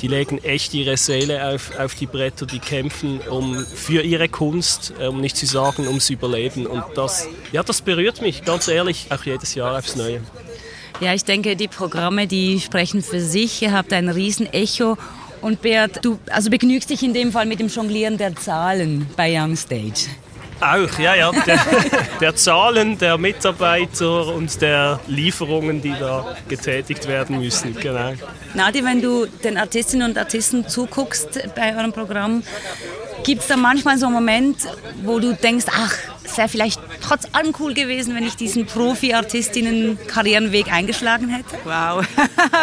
Die 0.00 0.08
legen 0.08 0.38
echt 0.42 0.72
ihre 0.74 0.96
Seele 0.96 1.46
auf, 1.46 1.78
auf 1.78 1.94
die 1.94 2.06
Bretter, 2.06 2.46
die 2.46 2.58
kämpfen 2.60 3.20
um, 3.28 3.58
für 3.58 4.02
ihre 4.02 4.28
Kunst, 4.28 4.94
um 4.98 5.20
nicht 5.20 5.36
zu 5.36 5.46
sagen, 5.46 5.86
ums 5.86 6.08
Überleben. 6.08 6.66
Und 6.66 6.84
das, 6.94 7.28
ja, 7.52 7.62
das 7.62 7.82
berührt 7.82 8.22
mich, 8.22 8.44
ganz 8.44 8.68
ehrlich, 8.68 9.08
auch 9.10 9.22
jedes 9.24 9.54
Jahr 9.54 9.78
aufs 9.78 9.96
Neue. 9.96 10.22
Ja, 11.00 11.14
ich 11.14 11.24
denke, 11.24 11.56
die 11.56 11.68
Programme, 11.68 12.26
die 12.26 12.60
sprechen 12.60 13.02
für 13.02 13.20
sich. 13.20 13.62
Ihr 13.62 13.72
habt 13.72 13.92
ein 13.92 14.08
Riesenecho 14.08 14.96
Und 15.40 15.60
Beat, 15.60 16.04
du 16.04 16.18
also 16.30 16.50
begnügst 16.50 16.90
dich 16.90 17.02
in 17.02 17.12
dem 17.12 17.32
Fall 17.32 17.46
mit 17.46 17.58
dem 17.58 17.68
Jonglieren 17.68 18.16
der 18.16 18.36
Zahlen 18.36 19.08
bei 19.16 19.36
Young 19.36 19.56
Stage. 19.56 20.06
Auch, 20.60 20.96
ja, 21.00 21.16
ja. 21.16 21.32
Der, 21.32 21.58
der, 22.20 22.36
Zahlen 22.36 22.96
der 22.96 23.18
Mitarbeiter 23.18 24.28
und 24.28 24.62
der 24.62 25.00
Lieferungen, 25.08 25.82
die 25.82 25.92
da 25.98 26.36
getätigt 26.48 27.08
werden 27.08 27.40
müssen. 27.40 27.74
Genau. 27.74 28.12
Nadi, 28.54 28.84
wenn 28.84 29.02
du 29.02 29.26
den 29.26 29.58
Artistinnen 29.58 30.10
und 30.10 30.16
Artisten 30.16 30.68
zuguckst 30.68 31.40
bei 31.56 31.76
eurem 31.76 31.92
Programm, 31.92 32.44
gibt 33.24 33.42
es 33.42 33.48
da 33.48 33.56
manchmal 33.56 33.98
so 33.98 34.06
einen 34.06 34.14
Moment, 34.14 34.58
wo 35.02 35.18
du 35.18 35.34
denkst, 35.34 35.66
ach, 35.68 35.94
es 36.24 36.36
wäre 36.36 36.48
vielleicht 36.48 36.80
trotz 37.00 37.26
allem 37.32 37.52
cool 37.58 37.74
gewesen, 37.74 38.14
wenn 38.14 38.22
ich 38.24 38.36
diesen 38.36 38.66
Profi-Artistinnen-Karrierenweg 38.66 40.72
eingeschlagen 40.72 41.28
hätte? 41.28 41.58
Wow. 41.64 42.06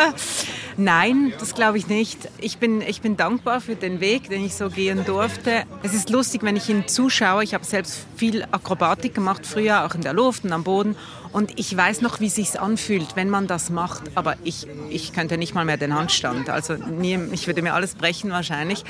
Nein, 0.77 1.33
das 1.39 1.55
glaube 1.55 1.77
ich 1.77 1.87
nicht. 1.87 2.29
Ich 2.39 2.57
bin, 2.57 2.81
ich 2.81 3.01
bin 3.01 3.17
dankbar 3.17 3.59
für 3.59 3.75
den 3.75 3.99
Weg, 3.99 4.29
den 4.29 4.45
ich 4.45 4.55
so 4.55 4.69
gehen 4.69 5.03
durfte. 5.03 5.63
Es 5.83 5.93
ist 5.93 6.09
lustig, 6.09 6.43
wenn 6.43 6.55
ich 6.55 6.69
ihn 6.69 6.87
zuschaue. 6.87 7.43
Ich 7.43 7.53
habe 7.53 7.65
selbst 7.65 8.05
viel 8.15 8.45
Akrobatik 8.51 9.13
gemacht 9.13 9.45
früher, 9.45 9.85
auch 9.85 9.93
in 9.93 9.99
der 10.01 10.13
Luft 10.13 10.45
und 10.45 10.53
am 10.53 10.63
Boden. 10.63 10.95
Und 11.31 11.59
ich 11.59 11.75
weiß 11.75 12.01
noch, 12.01 12.19
wie 12.19 12.25
es 12.25 12.35
sich 12.35 12.59
anfühlt, 12.59 13.15
wenn 13.15 13.29
man 13.29 13.45
das 13.45 13.69
macht. 13.69 14.03
Aber 14.15 14.35
ich, 14.43 14.67
ich 14.89 15.13
könnte 15.13 15.37
nicht 15.37 15.53
mal 15.53 15.63
mehr 15.63 15.77
den 15.77 15.93
Handstand. 15.93 16.49
Also 16.49 16.73
nie, 16.73 17.19
ich 17.31 17.45
würde 17.45 17.61
mir 17.61 17.73
alles 17.75 17.93
brechen 17.95 18.31
wahrscheinlich. 18.31 18.83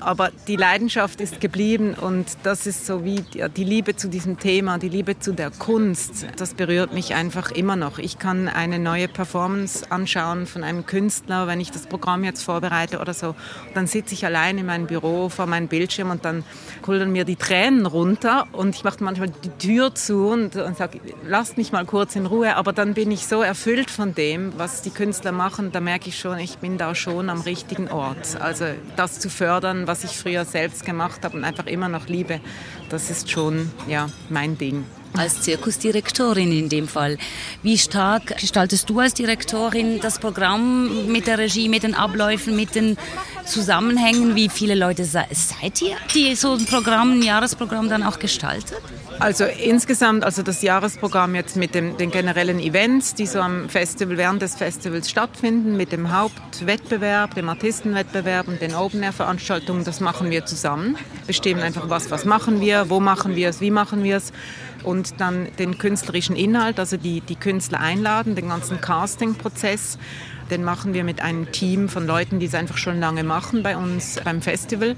Aber 0.00 0.30
die 0.46 0.56
Leidenschaft 0.56 1.20
ist 1.22 1.40
geblieben 1.40 1.94
und 1.94 2.26
das 2.42 2.66
ist 2.66 2.86
so 2.86 3.04
wie 3.04 3.22
die, 3.22 3.44
die 3.48 3.64
Liebe 3.64 3.96
zu 3.96 4.08
diesem 4.08 4.38
Thema, 4.38 4.78
die 4.78 4.90
Liebe 4.90 5.18
zu 5.18 5.32
der 5.32 5.50
Kunst. 5.50 6.26
Das 6.36 6.52
berührt 6.52 6.92
mich 6.92 7.14
einfach 7.14 7.50
immer 7.50 7.76
noch. 7.76 7.98
Ich 7.98 8.18
kann 8.18 8.48
eine 8.48 8.78
neue 8.78 9.08
Performance 9.08 9.90
anschauen 9.90 10.46
von 10.46 10.64
einem 10.64 10.84
Künstler, 10.84 11.46
wenn 11.46 11.60
ich 11.60 11.70
das 11.70 11.86
Programm 11.86 12.24
jetzt 12.24 12.42
vorbereite 12.42 12.98
oder 12.98 13.14
so. 13.14 13.34
Dann 13.72 13.86
sitze 13.86 14.12
ich 14.12 14.26
allein 14.26 14.58
in 14.58 14.66
meinem 14.66 14.86
Büro 14.86 15.30
vor 15.30 15.46
meinem 15.46 15.68
Bildschirm 15.68 16.10
und 16.10 16.26
dann 16.26 16.44
kullern 16.82 17.10
mir 17.10 17.24
die 17.24 17.36
Tränen 17.36 17.86
runter 17.86 18.46
und 18.52 18.74
ich 18.74 18.84
mache 18.84 19.02
manchmal 19.02 19.30
die 19.30 19.50
Tür 19.50 19.94
zu 19.94 20.28
und, 20.28 20.56
und 20.56 20.76
sage, 20.76 21.00
lasst 21.26 21.56
mich 21.56 21.72
mal 21.72 21.85
kurz 21.86 22.16
in 22.16 22.26
Ruhe, 22.26 22.56
aber 22.56 22.72
dann 22.72 22.94
bin 22.94 23.10
ich 23.10 23.26
so 23.26 23.42
erfüllt 23.42 23.90
von 23.90 24.14
dem, 24.14 24.52
was 24.58 24.82
die 24.82 24.90
Künstler 24.90 25.32
machen, 25.32 25.72
da 25.72 25.80
merke 25.80 26.08
ich 26.08 26.18
schon, 26.18 26.38
ich 26.38 26.58
bin 26.58 26.78
da 26.78 26.94
schon 26.94 27.30
am 27.30 27.40
richtigen 27.40 27.88
Ort. 27.88 28.40
Also 28.40 28.66
das 28.96 29.18
zu 29.18 29.30
fördern, 29.30 29.86
was 29.86 30.04
ich 30.04 30.18
früher 30.18 30.44
selbst 30.44 30.84
gemacht 30.84 31.24
habe 31.24 31.36
und 31.36 31.44
einfach 31.44 31.66
immer 31.66 31.88
noch 31.88 32.06
liebe, 32.08 32.40
das 32.90 33.10
ist 33.10 33.30
schon 33.30 33.70
ja, 33.88 34.08
mein 34.28 34.58
Ding 34.58 34.84
als 35.16 35.40
Zirkusdirektorin 35.42 36.52
in 36.52 36.68
dem 36.68 36.88
Fall. 36.88 37.18
Wie 37.62 37.78
stark 37.78 38.38
gestaltest 38.38 38.90
du 38.90 39.00
als 39.00 39.14
Direktorin 39.14 40.00
das 40.00 40.18
Programm 40.18 41.10
mit 41.10 41.26
der 41.26 41.38
Regie, 41.38 41.68
mit 41.68 41.82
den 41.82 41.94
Abläufen, 41.94 42.56
mit 42.56 42.74
den 42.74 42.96
Zusammenhängen? 43.44 44.34
Wie 44.34 44.48
viele 44.48 44.74
Leute 44.74 45.04
seid 45.04 45.82
ihr, 45.82 45.96
die 46.14 46.34
so 46.34 46.52
ein 46.52 46.66
Programm, 46.66 47.12
ein 47.12 47.22
Jahresprogramm 47.22 47.88
dann 47.88 48.02
auch 48.02 48.18
gestaltet? 48.18 48.82
Also 49.18 49.44
insgesamt, 49.44 50.24
also 50.24 50.42
das 50.42 50.60
Jahresprogramm 50.60 51.34
jetzt 51.34 51.56
mit 51.56 51.74
dem, 51.74 51.96
den 51.96 52.10
generellen 52.10 52.60
Events, 52.60 53.14
die 53.14 53.26
so 53.26 53.40
am 53.40 53.68
Festival, 53.68 54.18
während 54.18 54.42
des 54.42 54.56
Festivals 54.56 55.08
stattfinden, 55.08 55.76
mit 55.76 55.90
dem 55.90 56.12
Hauptwettbewerb, 56.14 57.34
dem 57.34 57.48
Artistenwettbewerb 57.48 58.46
und 58.46 58.60
den 58.60 58.74
Open-Air-Veranstaltungen, 58.74 59.84
das 59.84 60.00
machen 60.00 60.30
wir 60.30 60.44
zusammen. 60.44 60.96
Bestimmen 61.26 61.62
einfach, 61.62 61.88
was, 61.88 62.10
was 62.10 62.26
machen 62.26 62.60
wir, 62.60 62.90
wo 62.90 63.00
machen 63.00 63.36
wir 63.36 63.48
es, 63.48 63.60
wie 63.60 63.70
machen 63.70 64.04
wir 64.04 64.18
es 64.18 64.32
und 64.82 65.20
dann 65.20 65.48
den 65.58 65.78
künstlerischen 65.78 66.36
Inhalt, 66.36 66.78
also 66.78 66.96
die, 66.96 67.20
die 67.20 67.36
Künstler 67.36 67.80
einladen, 67.80 68.34
den 68.34 68.48
ganzen 68.48 68.80
Casting-Prozess. 68.80 69.98
Den 70.50 70.62
machen 70.62 70.94
wir 70.94 71.02
mit 71.02 71.22
einem 71.22 71.50
Team 71.50 71.88
von 71.88 72.06
Leuten, 72.06 72.38
die 72.38 72.46
es 72.46 72.54
einfach 72.54 72.76
schon 72.76 73.00
lange 73.00 73.24
machen 73.24 73.64
bei 73.64 73.76
uns 73.76 74.20
beim 74.22 74.42
Festival. 74.42 74.94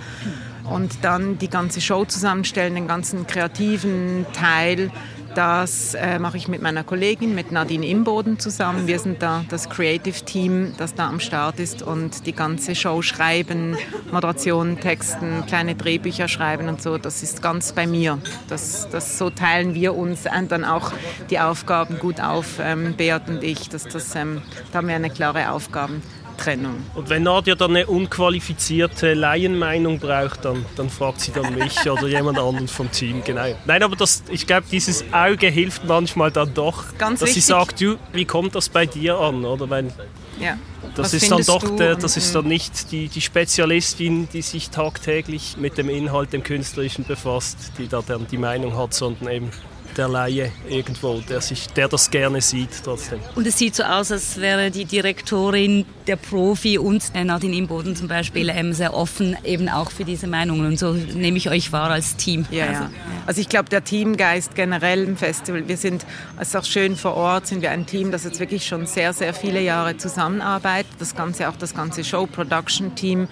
Und 0.71 1.03
dann 1.03 1.39
die 1.39 1.49
ganze 1.49 1.81
Show 1.81 2.05
zusammenstellen, 2.05 2.75
den 2.75 2.89
ganzen 2.89 3.27
kreativen 3.27 4.27
Teil 4.33 4.91
das 5.39 5.95
äh, 5.95 6.19
mache 6.19 6.37
ich 6.37 6.49
mit 6.49 6.63
meiner 6.63 6.83
Kollegin, 6.83 7.33
mit 7.33 7.53
Nadine 7.53 7.87
Imboden 7.87 8.41
zusammen. 8.41 8.89
Wir 8.89 8.99
sind 8.99 9.23
da 9.23 9.45
das 9.49 9.69
Creative 9.71 10.25
Team, 10.25 10.73
das 10.79 10.97
da 10.97 11.09
am 11.09 11.21
Start 11.21 11.61
ist 11.61 11.81
und 11.81 12.27
die 12.27 12.33
ganze 12.33 12.75
Show 12.75 13.03
schreiben, 13.03 13.77
Moderation, 14.11 14.81
Texten, 14.81 15.45
kleine 15.47 15.77
Drehbücher 15.77 16.27
schreiben 16.27 16.69
und 16.69 16.83
so. 16.83 16.99
Das 16.99 17.23
ist 17.23 17.41
ganz 17.41 17.73
bei 17.73 17.87
mir. 17.87 18.19
Das, 18.49 18.89
das 18.91 19.17
so 19.17 19.31
teilen 19.31 19.75
wir 19.75 19.95
uns 19.95 20.25
dann 20.49 20.65
auch 20.65 20.93
die 21.31 21.39
Aufgaben 21.39 22.01
gut 22.01 22.21
auf, 22.21 22.59
ähm, 22.61 22.95
Beat 22.97 23.29
und 23.29 23.45
ich. 23.45 23.69
Das, 23.69 23.85
das, 23.85 24.17
ähm, 24.17 24.43
da 24.73 24.79
haben 24.79 24.89
wir 24.89 24.97
eine 24.97 25.11
klare 25.11 25.53
Aufgaben. 25.53 26.03
Trennung. 26.39 26.87
Und 26.95 27.11
wenn 27.11 27.25
Nadja 27.25 27.55
dann 27.55 27.71
eine 27.77 27.87
unqualifizierte 27.87 29.15
Laienmeinung 29.15 29.99
braucht, 29.99 30.45
dann, 30.45 30.65
dann 30.77 30.89
fragt 30.89 31.21
sie 31.21 31.33
dann 31.33 31.55
mich 31.55 31.79
oder 31.91 32.07
jemand 32.07 32.39
anderen 32.39 32.69
vom 32.69 32.91
Team. 32.91 33.23
Genau. 33.25 33.55
Nein, 33.67 33.83
aber 33.83 33.97
das, 33.97 34.23
ich 34.31 34.47
glaube, 34.47 34.67
dieses 34.71 35.05
Auge 35.13 35.49
hilft 35.49 35.85
manchmal 35.85 36.31
dann 36.31 36.55
doch, 36.55 36.85
Ganz 36.97 37.21
dass 37.21 37.29
wichtig. 37.29 37.45
sie 37.45 37.49
sagt, 37.49 37.81
du, 37.81 37.97
wie 38.13 38.25
kommt 38.25 38.55
das 38.55 38.69
bei 38.69 38.87
dir 38.87 39.19
an? 39.19 39.45
Oder 39.45 39.69
wenn, 39.69 39.93
ja. 40.41 40.57
Das 40.95 41.15
ist 41.15 41.31
dann 41.31 41.43
doch, 41.43 41.77
der, 41.77 41.97
das 41.97 42.17
ist 42.17 42.35
dann 42.35 42.47
nicht 42.47 42.93
die, 42.93 43.09
die 43.09 43.21
Spezialistin, 43.21 44.29
die 44.33 44.43
sich 44.43 44.71
tagtäglich 44.71 45.57
mit 45.59 45.77
dem 45.77 45.89
Inhalt, 45.89 46.33
dem 46.33 46.43
Künstlerischen 46.43 47.05
befasst, 47.05 47.73
die 47.79 47.89
da 47.89 48.03
dann 48.07 48.27
die 48.29 48.39
Meinung 48.39 48.77
hat, 48.77 48.95
sondern 48.95 49.29
eben 49.29 49.51
der 49.99 50.09
Laie 50.09 50.53
irgendwo, 50.69 51.21
der, 51.29 51.41
sich, 51.41 51.67
der 51.69 51.89
das 51.89 52.11
gerne 52.11 52.41
sieht 52.41 52.71
trotzdem. 52.85 53.19
Und 53.35 53.47
es 53.47 53.59
sieht 53.59 53.75
so 53.75 53.83
aus, 53.83 54.11
als 54.13 54.41
wäre 54.41 54.71
die 54.71 54.85
Direktorin 54.85 55.85
der 56.07 56.17
Profi 56.17 56.79
und 56.79 57.13
Nadine 57.15 57.57
Imboden 57.57 57.97
zum 57.97 58.09
Beispiel 58.09 58.49
ähm, 58.49 58.73
sehr 58.73 58.95
offen 58.95 59.37
eben 59.45 59.69
auch 59.69 59.91
für 59.91 60.05
diese 60.05 60.27
Meinungen. 60.27 60.67
Und 60.67 60.79
so 60.79 60.93
nehme 60.93 61.37
ich 61.37 61.51
euch 61.51 61.73
wahr 61.73 61.91
als 61.91 62.17
Team. 62.17 62.47
Ja, 62.51 62.67
also, 62.67 62.83
ja. 62.83 62.91
also 63.27 63.41
ich 63.41 63.49
glaube, 63.49 63.69
der 63.69 63.85
Teamgeist 63.85 64.55
generell 64.55 65.05
im 65.05 65.17
Festival, 65.17 65.67
wir 65.67 65.77
sind, 65.77 66.07
es 66.39 66.49
ist 66.49 66.57
auch 66.57 66.65
schön 66.65 66.97
vor 66.97 67.15
Ort, 67.15 67.47
sind 67.49 67.61
wir 67.61 67.73
ein 67.73 67.85
Team, 67.85 68.13
das 68.13 68.25
jetzt 68.25 68.41
wirklich 68.41 68.67
schon 68.67 68.87
sehr, 68.87 69.13
sehr 69.13 69.35
viele 69.35 69.61
Jahre 69.61 69.97
zusammenarbeitet. 69.97 70.93
Das 70.99 71.15
ganze, 71.15 71.49
auch 71.49 71.57
das 71.57 71.75
ganze 71.75 72.05
Show-Production-Team. 72.05 73.29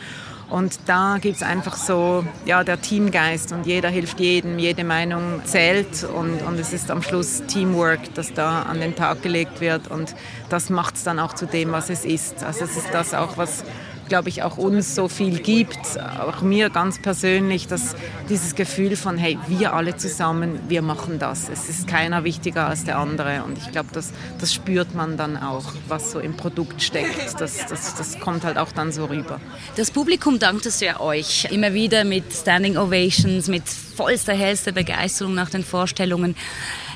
Und 0.49 0.79
da 0.87 1.19
gibt 1.21 1.37
es 1.37 1.43
einfach 1.43 1.77
so 1.77 2.25
ja, 2.45 2.63
der 2.63 2.81
Teamgeist 2.81 3.53
und 3.53 3.67
jeder 3.67 3.89
hilft 3.89 4.21
jedem, 4.21 4.59
jede 4.61 4.85
Meinung 4.85 5.41
zählt 5.45 6.05
und, 6.05 6.41
und 6.43 6.61
es 6.61 6.73
ist 6.73 6.91
am 6.91 7.03
Schluss 7.03 7.43
Teamwork, 7.49 8.15
das 8.15 8.33
da 8.33 8.63
an 8.63 8.81
den 8.81 8.95
Tag 8.95 9.23
gelegt 9.23 9.61
wird 9.61 9.89
und 9.89 10.15
das 10.49 10.71
macht 10.71 10.95
es 10.95 11.03
dann 11.03 11.19
auch 11.19 11.35
zu 11.35 11.47
dem, 11.47 11.73
was 11.73 11.91
es 11.91 12.05
ist. 12.05 12.45
Also 12.45 12.65
es 12.65 12.77
ist 12.77 12.89
das 12.93 13.13
auch, 13.13 13.37
was 13.37 13.65
glaube 14.09 14.29
ich, 14.29 14.43
auch 14.43 14.57
uns 14.57 14.95
so 14.95 15.09
viel 15.09 15.39
gibt, 15.39 15.79
auch 16.21 16.43
mir 16.43 16.71
ganz 16.71 17.01
persönlich, 17.01 17.67
dass 17.67 17.95
dieses 18.29 18.55
Gefühl 18.55 18.97
von, 18.97 19.19
hey, 19.19 19.39
wir 19.49 19.73
alle 19.73 19.97
zusammen, 19.97 20.61
wir 20.69 20.83
machen 20.83 21.19
das. 21.19 21.49
Es 21.49 21.69
ist 21.69 21.87
keiner 21.87 22.25
wichtiger 22.25 22.67
als 22.69 22.85
der 22.85 22.99
andere 22.99 23.43
und 23.45 23.59
ich 23.59 23.71
glaube, 23.73 23.89
das, 23.93 24.13
das 24.41 24.55
spürt 24.55 24.95
man 24.95 25.17
dann 25.17 25.37
auch, 25.37 25.73
was 25.89 26.13
so 26.13 26.21
im 26.21 26.37
Produkt 26.37 26.83
steckt. 26.83 27.41
Das, 27.41 27.67
das, 27.67 27.95
das 27.97 28.21
kommt 28.21 28.45
halt 28.45 28.59
auch 28.59 28.73
dann 28.73 28.93
so 28.93 29.07
rüber. 29.07 29.41
Das 29.77 29.91
Publikum 29.91 30.39
dankt 30.39 30.67
es 30.67 30.81
ja 30.81 31.01
euch 31.01 31.49
immer 31.51 31.75
wieder 31.75 32.05
mit 32.05 32.33
Standing 32.33 32.77
Ovations, 32.77 33.49
mit 33.49 33.65
vollster, 33.69 34.35
hellster 34.35 34.73
Begeisterung 34.73 35.35
nach 35.35 35.51
den 35.51 35.65
Vorstellungen. 35.65 36.37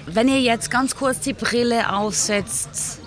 Wenn 0.07 0.29
ihr 0.29 0.41
jetzt 0.41 0.71
ganz 0.71 0.97
kurz 0.97 1.21
die 1.21 1.33
Brille 1.33 1.93
aufsetzt, 1.93 3.00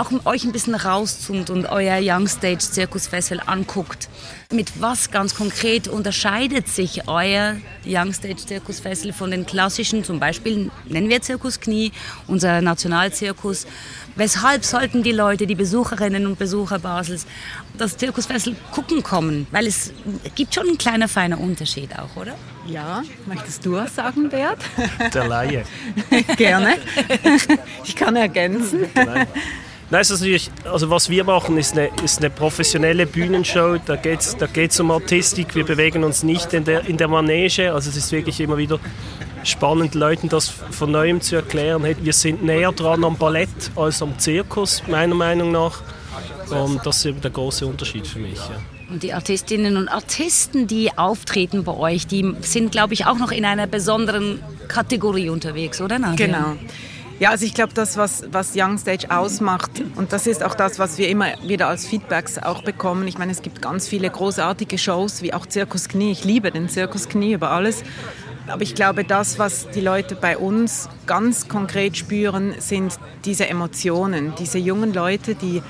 auch 0.00 0.10
euch 0.24 0.44
ein 0.44 0.52
bisschen 0.52 0.74
rauszoomt 0.74 1.50
und 1.50 1.66
euer 1.66 1.98
Young 2.00 2.26
Stage 2.26 2.58
Zirkus 2.58 3.06
Festival 3.06 3.42
anguckt, 3.46 4.08
mit 4.50 4.80
was 4.80 5.10
ganz 5.10 5.34
konkret 5.34 5.88
unterscheidet 5.88 6.68
sich 6.68 7.06
euer 7.06 7.56
Young 7.84 8.12
Stage 8.14 8.36
Zirkus 8.36 8.80
Festival 8.80 9.12
von 9.12 9.30
den 9.30 9.44
klassischen, 9.44 10.02
zum 10.02 10.18
Beispiel 10.18 10.70
nennen 10.86 11.10
wir 11.10 11.20
Zirkus 11.20 11.60
Knie, 11.60 11.92
unser 12.26 12.62
Nationalzirkus. 12.62 13.66
Weshalb 14.16 14.64
sollten 14.64 15.02
die 15.02 15.12
Leute, 15.12 15.46
die 15.46 15.54
Besucherinnen 15.54 16.26
und 16.26 16.38
Besucher 16.38 16.78
Basels, 16.78 17.26
das 17.76 17.96
Zirkusfestival 17.98 18.58
gucken 18.72 19.02
kommen? 19.02 19.46
Weil 19.50 19.66
es 19.66 19.92
gibt 20.34 20.54
schon 20.54 20.66
einen 20.66 20.78
kleiner 20.78 21.08
feiner 21.08 21.38
Unterschied 21.38 21.90
auch, 21.98 22.16
oder? 22.16 22.34
Ja, 22.66 23.02
möchtest 23.26 23.66
du 23.66 23.72
was 23.72 23.94
sagen, 23.94 24.30
Bert? 24.30 24.58
Der 25.12 25.28
Laie. 25.28 25.64
Gerne. 26.36 26.78
Ich 27.84 27.94
kann 27.94 28.16
ergänzen. 28.16 28.86
Nein. 29.90 30.04
Natürlich, 30.08 30.50
also 30.64 30.88
was 30.90 31.10
wir 31.10 31.24
machen, 31.24 31.58
ist 31.58 31.72
eine, 31.72 31.90
ist 32.04 32.18
eine 32.18 32.30
professionelle 32.30 33.06
Bühnenshow. 33.06 33.76
Da 33.84 33.96
geht 33.96 34.20
es 34.20 34.36
da 34.36 34.46
geht's 34.46 34.78
um 34.80 34.90
Artistik. 34.90 35.54
Wir 35.54 35.64
bewegen 35.64 36.04
uns 36.04 36.22
nicht 36.22 36.52
in 36.52 36.64
der, 36.64 36.86
in 36.86 36.96
der 36.96 37.08
Manege. 37.08 37.72
Also 37.72 37.90
es 37.90 37.96
ist 37.96 38.12
wirklich 38.12 38.40
immer 38.40 38.56
wieder 38.56 38.78
spannend, 39.42 39.94
Leuten 39.94 40.28
das 40.28 40.48
von 40.48 40.90
Neuem 40.90 41.20
zu 41.20 41.36
erklären. 41.36 41.84
Wir 42.02 42.12
sind 42.12 42.44
näher 42.44 42.72
dran 42.72 43.04
am 43.04 43.16
Ballett 43.16 43.48
als 43.74 44.02
am 44.02 44.18
Zirkus, 44.18 44.82
meiner 44.86 45.14
Meinung 45.14 45.50
nach. 45.52 45.82
Und 46.50 46.84
das 46.84 46.98
ist 46.98 47.06
eben 47.06 47.20
der 47.20 47.30
große 47.30 47.66
Unterschied 47.66 48.06
für 48.06 48.18
mich. 48.18 48.38
Ja. 48.38 48.60
Und 48.90 49.04
die 49.04 49.12
Artistinnen 49.12 49.76
und 49.76 49.88
Artisten, 49.88 50.66
die 50.66 50.96
auftreten 50.98 51.62
bei 51.62 51.72
euch, 51.72 52.08
die 52.08 52.34
sind, 52.40 52.72
glaube 52.72 52.94
ich, 52.94 53.06
auch 53.06 53.18
noch 53.18 53.30
in 53.30 53.44
einer 53.44 53.68
besonderen 53.68 54.42
Kategorie 54.66 55.28
unterwegs, 55.28 55.80
oder? 55.80 56.00
Nadia? 56.00 56.26
Genau. 56.26 56.56
Ja, 57.20 57.28
also 57.28 57.44
ich 57.44 57.52
glaube, 57.52 57.74
das, 57.74 57.98
was, 57.98 58.24
was 58.32 58.52
Young 58.56 58.78
Stage 58.78 59.10
ausmacht, 59.10 59.82
und 59.96 60.14
das 60.14 60.26
ist 60.26 60.42
auch 60.42 60.54
das, 60.54 60.78
was 60.78 60.96
wir 60.96 61.06
immer 61.10 61.26
wieder 61.46 61.68
als 61.68 61.86
Feedbacks 61.86 62.38
auch 62.38 62.62
bekommen. 62.62 63.06
Ich 63.06 63.18
meine, 63.18 63.30
es 63.30 63.42
gibt 63.42 63.60
ganz 63.60 63.86
viele 63.86 64.08
großartige 64.08 64.78
Shows, 64.78 65.20
wie 65.20 65.34
auch 65.34 65.44
Zirkus 65.44 65.88
Knie. 65.88 66.12
Ich 66.12 66.24
liebe 66.24 66.50
den 66.50 66.70
Zirkus 66.70 67.10
Knie 67.10 67.34
über 67.34 67.50
alles. 67.50 67.84
Aber 68.48 68.62
ich 68.62 68.74
glaube, 68.74 69.04
das, 69.04 69.38
was 69.38 69.68
die 69.68 69.82
Leute 69.82 70.16
bei 70.16 70.38
uns 70.38 70.88
ganz 71.06 71.46
konkret 71.46 71.98
spüren, 71.98 72.54
sind 72.58 72.98
diese 73.26 73.46
Emotionen, 73.48 74.32
diese 74.38 74.56
jungen 74.56 74.94
Leute, 74.94 75.34
die 75.34 75.62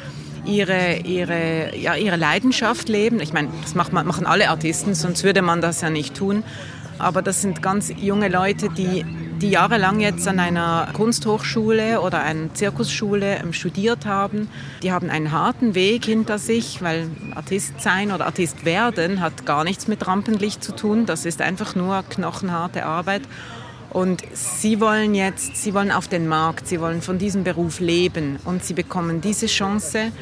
ihre, 0.45 0.99
ihre, 0.99 1.77
ja, 1.77 1.97
ihre 1.97 2.17
Leidenschaft 2.17 2.89
leben. 2.89 3.19
Ich 3.19 3.33
meine, 3.33 3.49
das 3.63 3.75
machen 3.75 4.25
alle 4.25 4.51
Artisten, 4.51 4.95
sonst 4.95 5.25
würde 5.25 5.43
man 5.43 5.61
das 5.61 5.81
ja 5.81 5.91
nicht 5.91 6.15
tun. 6.15 6.45
Aber 7.01 7.23
das 7.23 7.43
sind 7.43 7.61
ganz 7.61 7.93
junge 7.97 8.29
Leute, 8.29 8.69
die, 8.69 9.05
die 9.41 9.51
jahrelang 9.51 10.01
jetzt 10.01 10.29
an 10.29 10.39
einer 10.39 10.89
Kunsthochschule 10.93 12.01
oder 12.01 12.23
einer 12.23 12.53
Zirkusschule 12.53 13.39
ähm, 13.39 13.53
studiert 13.53 14.07
haben. 14.07 14.49
Die 14.83 14.93
haben 14.93 15.09
einen 15.09 15.33
harten 15.33 15.75
Weg 15.75 16.05
hinter 16.05 16.39
sich, 16.39 16.83
weil 16.83 17.09
Artist 17.35 17.81
sein 17.81 18.13
oder 18.13 18.27
Artist 18.27 18.65
werden 18.65 19.21
hat 19.21 19.47
gar 19.47 19.65
nichts 19.65 19.89
mit 19.89 20.07
Rampenlicht 20.07 20.63
zu 20.63 20.73
tun. 20.73 21.07
Das 21.07 21.25
ist 21.25 21.41
einfach 21.41 21.75
nur 21.75 22.03
knochenharte 22.09 22.85
Arbeit. 22.85 23.23
Und 23.91 24.23
sie 24.33 24.81
wollen 24.81 25.15
jetzt, 25.15 25.57
sie 25.57 25.75
wollen 25.75 25.91
auf 25.91 26.07
den 26.07 26.29
Markt, 26.29 26.69
sie 26.69 26.81
wollen 26.81 27.03
von 27.03 27.19
diesem 27.19 27.43
Beruf 27.43 27.81
leben 27.81 28.39
und 28.45 28.65
sie 28.65 28.75
bekommen 28.75 29.21
diese 29.21 29.47
Chance, 29.47 30.13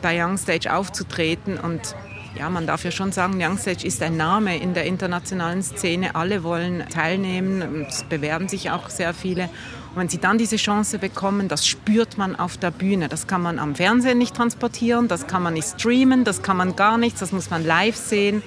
bei 0.00 0.22
Young 0.22 0.36
Stage 0.36 0.72
aufzutreten 0.72 1.58
und 1.58 1.96
ja, 2.38 2.48
man 2.48 2.66
darf 2.66 2.84
ja 2.84 2.90
schon 2.90 3.10
sagen, 3.10 3.42
Youngstage 3.42 3.84
ist 3.84 4.00
ein 4.02 4.16
Name 4.16 4.58
in 4.58 4.72
der 4.72 4.84
internationalen 4.84 5.62
Szene. 5.62 6.14
Alle 6.14 6.44
wollen 6.44 6.84
teilnehmen, 6.88 7.84
es 7.88 8.04
bewerben 8.04 8.48
sich 8.48 8.70
auch 8.70 8.90
sehr 8.90 9.12
viele. 9.12 9.44
Und 9.44 9.96
wenn 9.96 10.08
sie 10.08 10.18
dann 10.18 10.38
diese 10.38 10.56
Chance 10.56 10.98
bekommen, 10.98 11.48
das 11.48 11.66
spürt 11.66 12.16
man 12.16 12.36
auf 12.36 12.56
der 12.56 12.70
Bühne. 12.70 13.08
Das 13.08 13.26
kann 13.26 13.42
man 13.42 13.58
am 13.58 13.74
Fernsehen 13.74 14.18
nicht 14.18 14.36
transportieren, 14.36 15.08
das 15.08 15.26
kann 15.26 15.42
man 15.42 15.54
nicht 15.54 15.80
streamen, 15.80 16.22
das 16.24 16.42
kann 16.42 16.56
man 16.56 16.76
gar 16.76 16.96
nichts, 16.96 17.18
das 17.18 17.32
muss 17.32 17.50
man 17.50 17.66
live 17.66 17.96
sehen. 17.96 18.42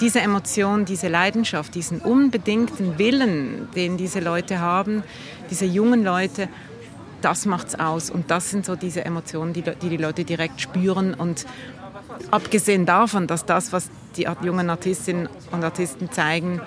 Diese 0.00 0.20
Emotion, 0.20 0.84
diese 0.84 1.08
Leidenschaft, 1.08 1.74
diesen 1.74 2.00
unbedingten 2.00 2.98
Willen, 2.98 3.68
den 3.74 3.96
diese 3.96 4.20
Leute 4.20 4.58
haben, 4.60 5.02
diese 5.50 5.64
jungen 5.64 6.02
Leute, 6.02 6.48
das 7.20 7.46
macht's 7.46 7.74
aus. 7.74 8.10
Und 8.10 8.30
das 8.30 8.50
sind 8.50 8.64
so 8.64 8.76
diese 8.76 9.04
Emotionen, 9.04 9.52
die 9.52 9.62
die, 9.62 9.88
die 9.88 9.96
Leute 9.96 10.24
direkt 10.24 10.60
spüren. 10.60 11.14
Und 11.14 11.46
abgesehen 12.30 12.86
davon, 12.86 13.26
dass 13.26 13.44
das, 13.44 13.72
was 13.72 13.90
die 14.16 14.26
jungen 14.42 14.70
Artistinnen 14.70 15.28
und 15.50 15.64
Artisten 15.64 16.10
zeigen, 16.10 16.60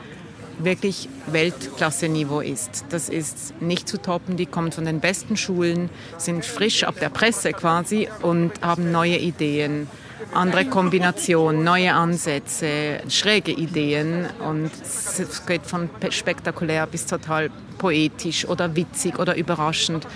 wirklich 0.60 1.10
Weltklasse-Niveau 1.27 2.39
ist. 2.41 2.86
Das 2.89 3.10
ist 3.10 3.60
nicht 3.62 3.88
zu 3.88 4.01
toppen. 4.01 4.38
Die 4.38 4.45
kommen 4.45 4.71
von 4.71 4.86
den 4.86 5.00
besten 5.00 5.38
Schulen, 5.38 5.89
sind 6.17 6.45
frisch 6.45 6.83
ab 6.83 6.95
der 7.00 7.10
Presse 7.10 7.53
quasi 7.53 8.07
und 8.21 8.51
haben 8.62 8.91
neue 8.91 9.17
Ideen, 9.17 9.88
andere 10.33 10.65
Kombinationen, 10.65 11.63
neue 11.63 11.93
Ansätze, 11.93 13.01
schräge 13.10 13.51
Ideen. 13.51 14.27
Und 14.48 14.71
es 14.81 15.45
geht 15.45 15.65
von 15.65 15.89
spektakulär 16.10 16.86
bis 16.88 17.05
total 17.05 17.50
poetisch 17.77 18.45
oder 18.45 18.75
witzig 18.75 19.19
oder 19.19 19.36
überraschend. 19.36 20.07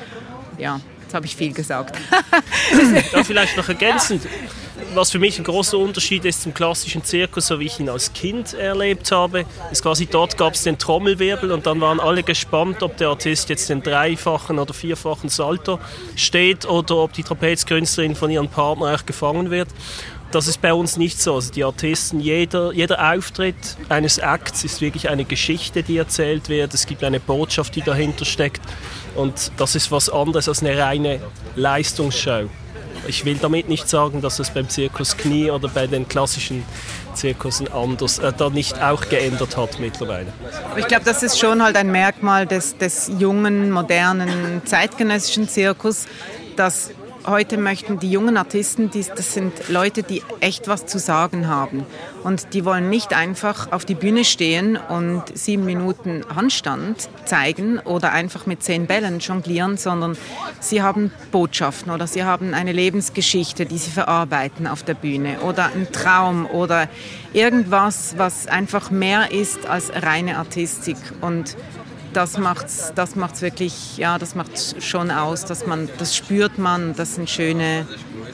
Ja, 0.58 0.80
jetzt 1.06 1.14
habe 1.14 1.26
ich 1.26 1.36
viel 1.36 1.54
gesagt. 1.54 1.98
ja, 3.14 3.24
vielleicht 3.24 3.58
noch 3.58 3.70
ergänzend 3.70 4.24
was 4.94 5.12
für 5.12 5.20
mich 5.20 5.38
ein 5.38 5.44
großer 5.44 5.78
Unterschied 5.78 6.26
ist 6.26 6.42
zum 6.42 6.54
klassischen 6.54 7.04
Zirkus, 7.04 7.48
so 7.48 7.60
wie 7.60 7.66
ich 7.66 7.80
ihn 7.80 7.90
als 7.90 8.14
Kind 8.14 8.54
erlebt 8.54 9.12
habe, 9.12 9.46
ist 9.72 9.84
quasi 9.84 10.06
dort 10.06 10.38
gab 10.38 10.54
es 10.54 10.64
den 10.64 10.78
Trommelwirbel 10.78 11.52
und 11.52 11.66
dann 11.66 11.82
waren 11.82 12.00
alle 12.00 12.24
gespannt, 12.24 12.84
ob 12.84 12.98
der 12.98 13.10
Artist 13.10 13.50
jetzt 13.50 13.70
den 13.70 13.82
dreifachen 13.82 14.60
oder 14.60 14.74
vierfachen 14.74 15.30
Salto 15.30 15.80
steht 16.16 16.66
oder 16.66 16.98
ob 16.98 17.14
die 17.14 17.24
Trapezkünstlerin 17.24 18.16
von 18.16 18.30
ihrem 18.30 18.48
Partner 18.48 18.96
auch 18.96 19.06
gefangen 19.06 19.52
wird. 19.52 19.70
Das 20.36 20.50
ist 20.50 20.62
bei 20.62 20.74
uns 20.74 20.98
nicht 20.98 21.22
so. 21.22 21.36
Also 21.36 21.50
die 21.54 21.64
Artisten, 21.64 22.20
jeder, 22.20 22.74
jeder 22.74 23.14
Auftritt 23.14 23.56
eines 23.88 24.18
Acts 24.18 24.66
ist 24.66 24.82
wirklich 24.82 25.08
eine 25.08 25.24
Geschichte, 25.24 25.82
die 25.82 25.96
erzählt 25.96 26.50
wird. 26.50 26.74
Es 26.74 26.88
gibt 26.88 27.06
eine 27.06 27.22
Botschaft, 27.22 27.74
die 27.74 27.82
dahinter 27.82 28.26
steckt. 28.26 28.60
Und 29.16 29.54
das 29.56 29.76
ist 29.76 29.94
was 29.94 30.10
anderes 30.10 30.50
als 30.50 30.62
eine 30.62 30.78
reine 30.78 31.22
Leistungsshow. 31.56 32.50
Ich 33.08 33.24
will 33.24 33.38
damit 33.42 33.70
nicht 33.70 33.88
sagen, 33.88 34.22
dass 34.22 34.40
es 34.40 34.50
beim 34.50 34.68
Zirkus 34.68 35.16
Knie 35.16 35.52
oder 35.52 35.70
bei 35.70 35.88
den 35.88 36.06
klassischen 36.06 36.66
Zirkussen 37.14 37.72
anders 37.72 38.20
äh, 38.20 38.34
da 38.38 38.50
nicht 38.50 38.82
auch 38.84 39.08
geändert 39.08 39.56
hat 39.56 39.80
mittlerweile. 39.80 40.34
Ich 40.76 40.88
glaube, 40.88 41.06
das 41.06 41.24
ist 41.24 41.40
schon 41.40 41.64
halt 41.64 41.78
ein 41.78 41.94
Merkmal 41.94 42.46
des, 42.46 42.78
des 42.78 43.10
jungen, 43.20 43.72
modernen, 43.72 44.64
zeitgenössischen 44.66 45.48
Zirkus, 45.48 46.08
dass 46.58 46.92
heute 47.28 47.58
möchten 47.58 48.00
die 48.00 48.12
jungen 48.12 48.38
Artisten, 48.38 48.90
die, 48.90 49.04
das 49.04 49.34
sind 49.34 49.70
Leute, 49.70 50.04
die 50.04 50.24
echt 50.40 50.68
was 50.68 50.86
zu 50.86 51.00
sagen 51.00 51.48
haben. 51.48 51.86
Und 52.24 52.54
die 52.54 52.66
wollen 52.66 52.90
nicht 52.90 53.14
einfach 53.14 53.72
auf 53.72 53.86
die 53.86 53.96
Bühne 53.96 54.26
stehen 54.26 54.78
und 54.78 55.24
sieben 55.34 55.66
Minuten 55.66 56.24
Handstand 56.36 57.10
zeigen 57.26 57.80
oder 57.80 58.12
einfach 58.12 58.46
mit 58.46 58.64
zehn 58.64 58.88
Bällen 58.88 59.20
jonglieren, 59.20 59.78
sondern 59.78 60.18
sie 60.60 60.82
haben 60.82 61.12
Botschaften 61.32 61.92
oder 61.92 62.08
sie 62.08 62.24
haben 62.24 62.54
eine 62.54 62.72
Lebensgeschichte, 62.72 63.66
die 63.66 63.78
sie 63.78 63.92
verarbeiten 63.92 64.68
auf 64.68 64.84
der 64.84 64.96
Bühne 64.96 65.40
oder 65.42 65.66
einen 65.66 65.92
Traum 65.92 66.46
oder 66.46 66.88
irgendwas, 67.34 68.16
was 68.18 68.48
einfach 68.48 68.92
mehr 68.92 69.32
ist 69.32 69.66
als 69.68 69.92
reine 69.94 70.38
Artistik. 70.38 70.98
Und 71.22 71.56
das 72.16 72.38
macht's, 72.38 72.94
das 72.96 73.16
macht's 73.16 73.42
wirklich, 73.42 73.98
ja, 73.98 74.18
das 74.18 74.36
macht 74.36 74.82
schon 74.82 75.12
aus, 75.12 75.46
dass 75.46 75.68
man, 75.68 75.90
das 75.98 76.16
spürt 76.16 76.58
man, 76.58 76.96
das 76.96 77.16
sind 77.16 77.30
schöne, 77.30 77.86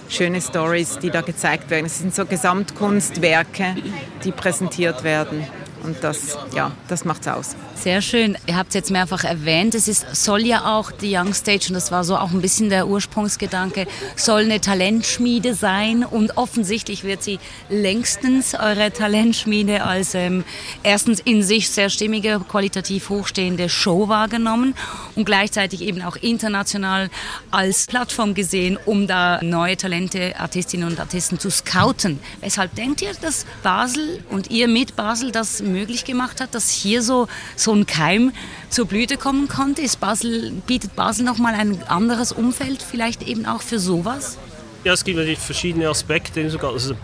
schöne 0.08 0.40
Stories, 0.42 1.00
die 1.00 1.10
da 1.10 1.22
gezeigt 1.22 1.70
werden. 1.70 1.88
Es 1.88 2.00
sind 2.00 2.14
so 2.14 2.26
Gesamtkunstwerke, 2.26 3.76
die 4.24 4.32
präsentiert 4.32 5.04
werden. 5.04 5.46
Und 5.84 6.04
das, 6.04 6.38
ja, 6.54 6.72
das 6.88 7.06
macht's 7.06 7.28
aus. 7.28 7.56
Sehr 7.76 8.02
schön. 8.02 8.38
Ihr 8.46 8.56
habt 8.56 8.70
es 8.70 8.76
jetzt 8.76 8.92
mehrfach 8.92 9.24
erwähnt. 9.24 9.74
Es 9.74 9.88
ist, 9.88 10.16
soll 10.16 10.46
ja 10.46 10.78
auch 10.78 10.92
die 10.92 11.16
Young 11.16 11.34
Stage, 11.34 11.68
und 11.70 11.74
das 11.74 11.92
war 11.92 12.04
so 12.04 12.16
auch 12.16 12.32
ein 12.32 12.42
bisschen 12.42 12.70
der 12.70 12.88
Ursprungsgedanke, 12.88 13.88
soll 14.16 14.42
eine 14.42 14.62
Talentschmiede 14.62 15.56
sein. 15.56 16.04
Und 16.06 16.38
offensichtlich 16.38 17.04
wird 17.04 17.24
sie 17.24 17.40
längstens 17.70 18.54
eure 18.54 18.92
Talentschmiede 18.92 19.84
als 19.84 20.14
ähm, 20.14 20.44
erstens 20.84 21.20
in 21.22 21.42
sich 21.42 21.72
sehr 21.72 21.90
stimmige, 21.90 22.40
qualitativ 22.48 23.10
hochstehende 23.10 23.68
Show 23.68 24.08
wahrgenommen 24.08 24.76
und 25.16 25.26
gleichzeitig 25.26 25.82
eben 25.82 26.04
auch 26.04 26.18
international 26.18 27.10
als 27.50 27.88
Plattform 27.88 28.36
gesehen, 28.36 28.78
um 28.86 29.08
da 29.08 29.42
neue 29.42 29.78
Talente, 29.78 30.40
Artistinnen 30.40 30.88
und 30.88 31.00
Artisten 31.00 31.40
zu 31.40 31.50
scouten. 31.50 32.20
Weshalb 32.42 32.76
denkt 32.76 33.02
ihr, 33.02 33.14
dass 33.20 33.46
Basel 33.64 34.24
und 34.30 34.52
ihr 34.52 34.68
mit 34.68 34.96
Basel 34.96 35.32
das 35.32 35.62
möglich 35.72 36.06
gemacht 36.06 36.42
hat, 36.42 36.56
dass 36.56 36.70
hier 36.70 37.02
so, 37.02 37.28
so 37.56 37.74
ein 37.74 37.86
Keim 37.86 38.32
zur 38.70 38.86
Blüte 38.86 39.18
kommen 39.18 39.48
konnte? 39.48 39.82
Ist 39.82 40.00
Basel, 40.00 40.52
bietet 40.68 40.96
Basel 40.96 41.26
nochmal 41.26 41.54
ein 41.56 41.84
anderes 41.88 42.32
Umfeld 42.32 42.82
vielleicht 42.84 43.24
eben 43.24 43.46
auch 43.46 43.62
für 43.62 43.80
sowas? 43.80 44.38
Ja, 44.84 44.94
es 44.94 45.04
gibt 45.04 45.18
natürlich 45.18 45.40
verschiedene 45.40 45.88
Aspekte. 45.88 46.42
Also 46.62 46.96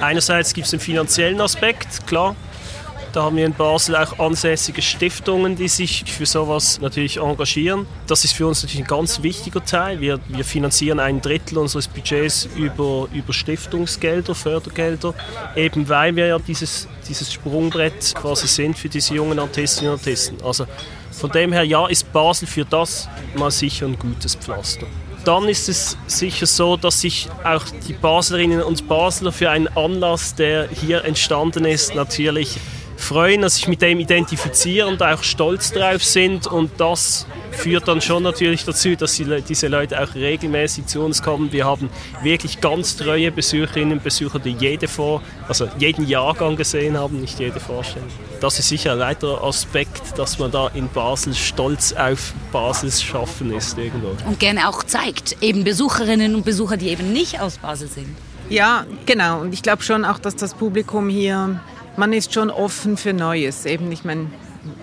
einerseits 0.00 0.54
gibt 0.54 0.66
es 0.66 0.70
den 0.70 0.80
finanziellen 0.80 1.40
Aspekt, 1.40 2.06
klar. 2.06 2.34
Da 3.16 3.22
haben 3.22 3.36
wir 3.38 3.46
in 3.46 3.54
Basel 3.54 3.96
auch 3.96 4.18
ansässige 4.18 4.82
Stiftungen, 4.82 5.56
die 5.56 5.68
sich 5.68 6.04
für 6.06 6.26
sowas 6.26 6.78
natürlich 6.82 7.16
engagieren. 7.16 7.86
Das 8.06 8.24
ist 8.24 8.34
für 8.34 8.46
uns 8.46 8.62
natürlich 8.62 8.84
ein 8.84 8.88
ganz 8.88 9.22
wichtiger 9.22 9.64
Teil. 9.64 10.02
Wir, 10.02 10.20
wir 10.28 10.44
finanzieren 10.44 11.00
ein 11.00 11.22
Drittel 11.22 11.56
unseres 11.56 11.88
Budgets 11.88 12.46
über, 12.56 13.08
über 13.14 13.32
Stiftungsgelder, 13.32 14.34
Fördergelder, 14.34 15.14
eben 15.56 15.88
weil 15.88 16.14
wir 16.14 16.26
ja 16.26 16.38
dieses, 16.38 16.88
dieses 17.08 17.32
Sprungbrett 17.32 18.14
quasi 18.14 18.48
sind 18.48 18.76
für 18.76 18.90
diese 18.90 19.14
jungen 19.14 19.38
Artistinnen 19.38 19.94
und 19.94 19.98
Artisten. 19.98 20.36
Also 20.44 20.66
von 21.10 21.30
dem 21.30 21.54
her, 21.54 21.64
ja, 21.64 21.86
ist 21.86 22.12
Basel 22.12 22.46
für 22.46 22.66
das 22.66 23.08
mal 23.34 23.50
sicher 23.50 23.86
ein 23.86 23.98
gutes 23.98 24.34
Pflaster 24.34 24.86
dann 25.24 25.48
ist 25.48 25.68
es 25.68 25.96
sicher 26.06 26.46
so, 26.46 26.76
dass 26.76 27.00
sich 27.00 27.28
auch 27.42 27.64
die 27.88 27.94
Baslerinnen 27.94 28.62
und 28.62 28.86
Basler 28.86 29.32
für 29.32 29.50
einen 29.50 29.66
Anlass, 29.66 30.36
der 30.36 30.68
hier 30.68 31.04
entstanden 31.04 31.64
ist, 31.64 31.96
natürlich 31.96 32.60
freuen, 32.96 33.42
dass 33.42 33.56
sich 33.56 33.68
mit 33.68 33.82
dem 33.82 34.00
identifizieren 34.00 34.94
und 34.94 35.02
auch 35.02 35.22
stolz 35.22 35.72
drauf 35.72 36.02
sind. 36.02 36.46
Und 36.46 36.72
das 36.78 37.26
führt 37.52 37.88
dann 37.88 38.00
schon 38.00 38.22
natürlich 38.22 38.64
dazu, 38.64 38.96
dass 38.96 39.14
die, 39.14 39.42
diese 39.42 39.68
Leute 39.68 40.02
auch 40.02 40.14
regelmäßig 40.14 40.86
zu 40.86 41.00
uns 41.02 41.22
kommen. 41.22 41.52
Wir 41.52 41.64
haben 41.64 41.90
wirklich 42.22 42.60
ganz 42.60 42.96
treue 42.96 43.30
Besucherinnen 43.30 43.98
und 43.98 44.04
Besucher, 44.04 44.38
die 44.38 44.56
jede 44.58 44.88
vor, 44.88 45.22
also 45.48 45.68
jeden 45.78 46.06
Jahrgang 46.06 46.56
gesehen 46.56 46.96
haben, 46.96 47.20
nicht 47.20 47.38
jede 47.38 47.60
Vorstellung. 47.60 48.08
Das 48.40 48.58
ist 48.58 48.68
sicher 48.68 48.92
ein 48.92 48.98
weiterer 48.98 49.42
Aspekt, 49.44 50.18
dass 50.18 50.38
man 50.38 50.50
da 50.50 50.68
in 50.74 50.88
Basel 50.88 51.34
stolz 51.34 51.92
auf 51.92 52.34
Basels 52.52 53.02
Schaffen 53.02 53.52
ist 53.52 53.78
irgendwo. 53.78 54.14
Und 54.26 54.38
gerne 54.38 54.68
auch 54.68 54.82
zeigt, 54.82 55.42
eben 55.42 55.64
Besucherinnen 55.64 56.34
und 56.34 56.44
Besucher, 56.44 56.76
die 56.76 56.88
eben 56.88 57.12
nicht 57.12 57.40
aus 57.40 57.58
Basel 57.58 57.88
sind. 57.88 58.08
Ja, 58.48 58.86
genau. 59.06 59.40
Und 59.40 59.54
ich 59.54 59.62
glaube 59.62 59.82
schon 59.82 60.04
auch, 60.04 60.18
dass 60.18 60.36
das 60.36 60.54
Publikum 60.54 61.08
hier 61.08 61.60
man 61.96 62.12
ist 62.12 62.34
schon 62.34 62.50
offen 62.50 62.96
für 62.96 63.12
Neues. 63.12 63.66
Eben, 63.66 63.90
ich 63.92 64.04
meine, 64.04 64.30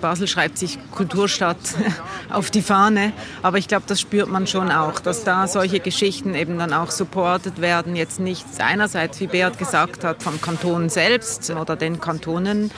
Basel 0.01 0.27
schreibt 0.27 0.57
sich 0.57 0.77
Kulturstadt 0.91 1.57
auf 2.29 2.51
die 2.51 2.61
Fahne, 2.61 3.11
aber 3.41 3.57
ich 3.57 3.67
glaube, 3.67 3.83
das 3.87 3.99
spürt 3.99 4.29
man 4.29 4.47
schon 4.47 4.71
auch, 4.71 4.99
dass 4.99 5.23
da 5.23 5.47
solche 5.47 5.79
Geschichten 5.79 6.35
eben 6.35 6.57
dann 6.57 6.73
auch 6.73 6.91
supported 6.91 7.61
werden. 7.61 7.95
Jetzt 7.95 8.19
nicht 8.19 8.45
einerseits, 8.59 9.19
wie 9.19 9.27
Beat 9.27 9.57
gesagt 9.57 10.03
hat, 10.03 10.23
vom 10.23 10.39
Kanton 10.41 10.89
selbst 10.89 11.49
oder 11.49 11.75
den 11.75 11.99
Kantonen, 11.99 12.71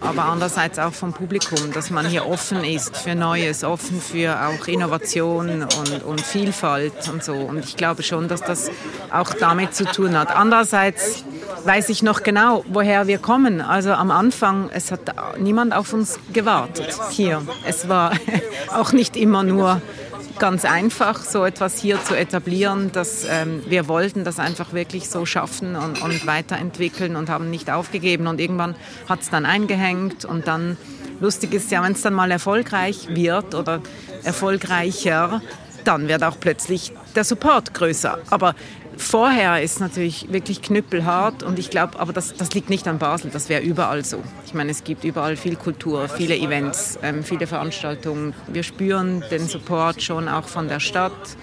aber 0.00 0.24
andererseits 0.24 0.78
auch 0.78 0.92
vom 0.92 1.12
Publikum, 1.12 1.72
dass 1.72 1.90
man 1.90 2.06
hier 2.06 2.26
offen 2.26 2.64
ist 2.64 2.96
für 2.96 3.14
Neues, 3.14 3.64
offen 3.64 4.00
für 4.00 4.38
auch 4.46 4.66
Innovation 4.66 5.62
und, 5.62 6.04
und 6.04 6.20
Vielfalt 6.20 7.08
und 7.12 7.24
so. 7.24 7.34
Und 7.34 7.64
ich 7.64 7.76
glaube 7.76 8.02
schon, 8.02 8.28
dass 8.28 8.40
das 8.40 8.70
auch 9.12 9.32
damit 9.34 9.74
zu 9.74 9.84
tun 9.84 10.18
hat. 10.18 10.34
Andererseits 10.34 11.24
weiß 11.64 11.88
ich 11.88 12.02
noch 12.02 12.22
genau, 12.22 12.64
woher 12.68 13.06
wir 13.06 13.18
kommen. 13.18 13.60
Also 13.60 13.92
am 13.92 14.10
Anfang, 14.10 14.70
es 14.72 14.92
hat 14.92 15.00
niemand 15.38 15.74
auf 15.74 15.92
uns 15.92 16.18
gewartet 16.32 16.94
hier. 17.10 17.42
Es 17.66 17.88
war 17.88 18.12
auch 18.74 18.92
nicht 18.92 19.16
immer 19.16 19.42
nur 19.42 19.80
ganz 20.38 20.64
einfach, 20.64 21.24
so 21.24 21.44
etwas 21.44 21.78
hier 21.78 22.02
zu 22.04 22.16
etablieren, 22.16 22.92
dass 22.92 23.26
ähm, 23.28 23.62
wir 23.68 23.88
wollten 23.88 24.24
das 24.24 24.38
einfach 24.38 24.72
wirklich 24.72 25.08
so 25.08 25.26
schaffen 25.26 25.76
und, 25.76 26.02
und 26.02 26.26
weiterentwickeln 26.26 27.16
und 27.16 27.28
haben 27.28 27.50
nicht 27.50 27.70
aufgegeben. 27.70 28.26
Und 28.26 28.40
irgendwann 28.40 28.74
hat 29.08 29.22
es 29.22 29.30
dann 29.30 29.46
eingehängt 29.46 30.24
und 30.24 30.46
dann, 30.46 30.76
lustig 31.20 31.54
ist 31.54 31.70
ja, 31.70 31.82
wenn 31.82 31.92
es 31.92 32.02
dann 32.02 32.14
mal 32.14 32.30
erfolgreich 32.30 33.08
wird 33.10 33.54
oder 33.54 33.80
erfolgreicher, 34.24 35.40
dann 35.84 36.08
wird 36.08 36.22
auch 36.24 36.38
plötzlich 36.38 36.92
der 37.14 37.24
Support 37.24 37.72
größer. 37.74 38.18
Aber 38.30 38.54
Vorher 38.96 39.62
ist 39.62 39.80
natürlich 39.80 40.32
wirklich 40.32 40.62
knüppelhart 40.62 41.42
und 41.42 41.58
ich 41.58 41.70
glaube, 41.70 41.98
aber 41.98 42.12
das, 42.12 42.34
das 42.34 42.54
liegt 42.54 42.70
nicht 42.70 42.88
an 42.88 42.98
Basel, 42.98 43.30
das 43.30 43.48
wäre 43.48 43.62
überall 43.62 44.04
so. 44.04 44.22
Ich 44.46 44.54
meine, 44.54 44.70
es 44.70 44.84
gibt 44.84 45.04
überall 45.04 45.36
viel 45.36 45.56
Kultur, 45.56 46.08
viele 46.08 46.36
Events, 46.36 46.98
ähm, 47.02 47.22
viele 47.22 47.46
Veranstaltungen. 47.46 48.34
Wir 48.48 48.62
spüren 48.62 49.22
den 49.30 49.46
Support 49.46 50.02
schon 50.02 50.28
auch 50.28 50.48
von 50.48 50.68
der 50.68 50.80
Stadt 50.80 51.36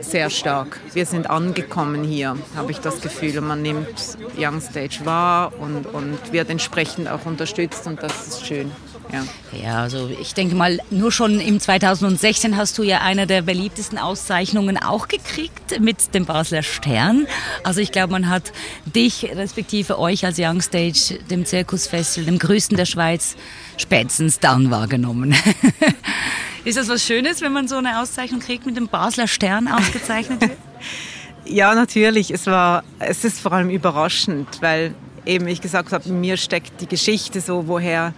sehr 0.00 0.30
stark. 0.30 0.80
Wir 0.92 1.06
sind 1.06 1.30
angekommen 1.30 2.04
hier, 2.04 2.36
habe 2.56 2.70
ich 2.70 2.78
das 2.78 3.00
Gefühl. 3.00 3.38
Und 3.38 3.46
man 3.46 3.62
nimmt 3.62 4.18
Young 4.36 4.60
Stage 4.60 5.00
wahr 5.04 5.52
und, 5.58 5.86
und 5.86 6.32
wird 6.32 6.50
entsprechend 6.50 7.08
auch 7.08 7.24
unterstützt 7.26 7.86
und 7.86 8.02
das 8.02 8.28
ist 8.28 8.46
schön. 8.46 8.70
Ja. 9.12 9.24
ja, 9.62 9.82
also 9.82 10.10
ich 10.20 10.32
denke 10.32 10.54
mal, 10.54 10.78
nur 10.90 11.12
schon 11.12 11.38
im 11.38 11.60
2016 11.60 12.56
hast 12.56 12.78
du 12.78 12.82
ja 12.82 13.02
eine 13.02 13.26
der 13.26 13.42
beliebtesten 13.42 13.98
Auszeichnungen 13.98 14.78
auch 14.78 15.06
gekriegt 15.06 15.80
mit 15.80 16.14
dem 16.14 16.24
Basler 16.24 16.62
Stern. 16.62 17.26
Also 17.62 17.80
ich 17.80 17.92
glaube, 17.92 18.12
man 18.12 18.30
hat 18.30 18.52
dich 18.86 19.24
respektive 19.34 19.98
euch 19.98 20.24
als 20.24 20.38
Young 20.38 20.62
Stage, 20.62 21.18
dem 21.30 21.44
Zirkusfestival, 21.44 22.24
dem 22.24 22.38
größten 22.38 22.78
der 22.78 22.86
Schweiz, 22.86 23.36
spätestens 23.76 24.40
dann 24.40 24.70
wahrgenommen. 24.70 25.34
Ist 26.64 26.78
das 26.78 26.88
was 26.88 27.04
Schönes, 27.04 27.42
wenn 27.42 27.52
man 27.52 27.68
so 27.68 27.76
eine 27.76 28.00
Auszeichnung 28.00 28.40
kriegt, 28.40 28.64
mit 28.64 28.76
dem 28.76 28.88
Basler 28.88 29.28
Stern 29.28 29.68
ausgezeichnet 29.68 30.40
wird? 30.40 30.52
ja, 31.44 31.74
natürlich. 31.74 32.30
Es, 32.30 32.46
war, 32.46 32.82
es 32.98 33.24
ist 33.24 33.40
vor 33.40 33.52
allem 33.52 33.68
überraschend, 33.68 34.48
weil 34.62 34.94
eben 35.26 35.46
ich 35.48 35.60
gesagt 35.60 35.92
habe, 35.92 36.08
mir 36.08 36.36
steckt 36.36 36.80
die 36.80 36.86
Geschichte 36.86 37.40
so, 37.40 37.66
woher 37.66 38.14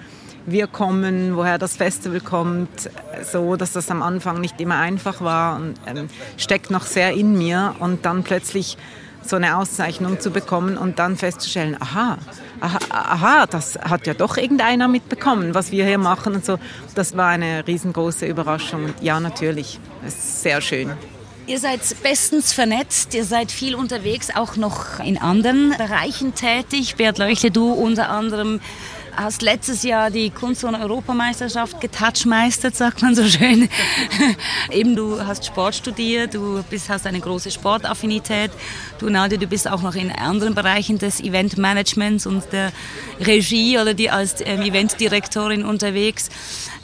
wir 0.47 0.67
kommen, 0.67 1.37
woher 1.37 1.59
das 1.59 1.77
Festival 1.77 2.21
kommt, 2.21 2.91
so 3.31 3.57
dass 3.57 3.73
das 3.73 3.91
am 3.91 4.03
Anfang 4.03 4.41
nicht 4.41 4.61
immer 4.61 4.77
einfach 4.77 5.21
war 5.21 5.57
und 5.57 5.75
ähm, 5.87 6.09
steckt 6.37 6.71
noch 6.71 6.85
sehr 6.85 7.13
in 7.13 7.37
mir 7.37 7.75
und 7.79 8.05
dann 8.05 8.23
plötzlich 8.25 8.77
so 9.27 9.37
eine 9.37 9.57
Auszeichnung 9.57 10.21
zu 10.21 10.31
bekommen 10.31 10.77
und 10.77 10.99
dann 10.99 11.17
festzustellen, 11.17 11.77
aha, 11.81 12.19
aha, 12.61 12.79
aha, 12.91 13.47
das 13.47 13.79
hat 13.79 14.07
ja 14.07 14.15
doch 14.15 14.37
irgendeiner 14.37 14.87
mitbekommen, 14.87 15.55
was 15.55 15.73
wir 15.73 15.87
hier 15.87 15.99
machen 15.99 16.35
und 16.35 16.45
so. 16.45 16.59
Das 16.95 17.17
war 17.17 17.29
eine 17.29 17.67
riesengroße 17.67 18.27
Überraschung. 18.27 18.93
Ja, 19.01 19.21
natürlich, 19.21 19.81
ist 20.07 20.43
sehr 20.43 20.61
schön. 20.61 20.93
Ihr 21.47 21.59
seid 21.59 21.81
bestens 22.03 22.55
vernetzt, 22.55 23.13
ihr 23.15 23.25
seid 23.25 23.53
viel 23.53 23.75
unterwegs, 23.75 24.29
auch 24.35 24.57
noch 24.57 24.99
in 25.01 25.19
anderen 25.19 25.75
Bereichen 25.77 26.35
tätig. 26.35 26.97
Bert 26.97 27.19
Leuchle, 27.19 27.51
du 27.51 27.71
unter 27.71 28.09
anderem 28.09 28.61
hast 29.17 29.43
letztes 29.43 29.83
Jahr 29.83 30.11
die 30.11 30.31
Kunst- 30.31 30.65
und 30.65 30.75
Europameisterschaft 30.75 31.81
getouchmeistert, 31.81 32.75
sagt 32.77 33.03
man 33.03 33.15
so 33.15 33.25
schön. 33.25 33.69
Eben, 34.71 34.97
du 34.97 35.25
hast 35.25 35.47
Sport 35.47 35.75
studiert, 35.75 36.35
du 36.35 36.63
bist, 36.69 36.89
hast 36.89 37.07
eine 37.07 37.21
große 37.21 37.51
Sportaffinität. 37.51 38.51
Du, 38.99 39.09
Nadia, 39.09 39.39
du 39.39 39.47
bist 39.47 39.69
auch 39.71 39.83
noch 39.83 39.95
in 39.95 40.11
anderen 40.11 40.55
Bereichen 40.55 40.99
des 40.99 41.21
Eventmanagements 41.21 42.27
und 42.27 42.53
der 42.53 42.73
Regie 43.21 43.79
oder 43.79 43.95
die 43.95 44.11
als 44.11 44.37
ähm, 44.45 44.63
Eventdirektorin 44.63 45.65
unterwegs. 45.65 46.31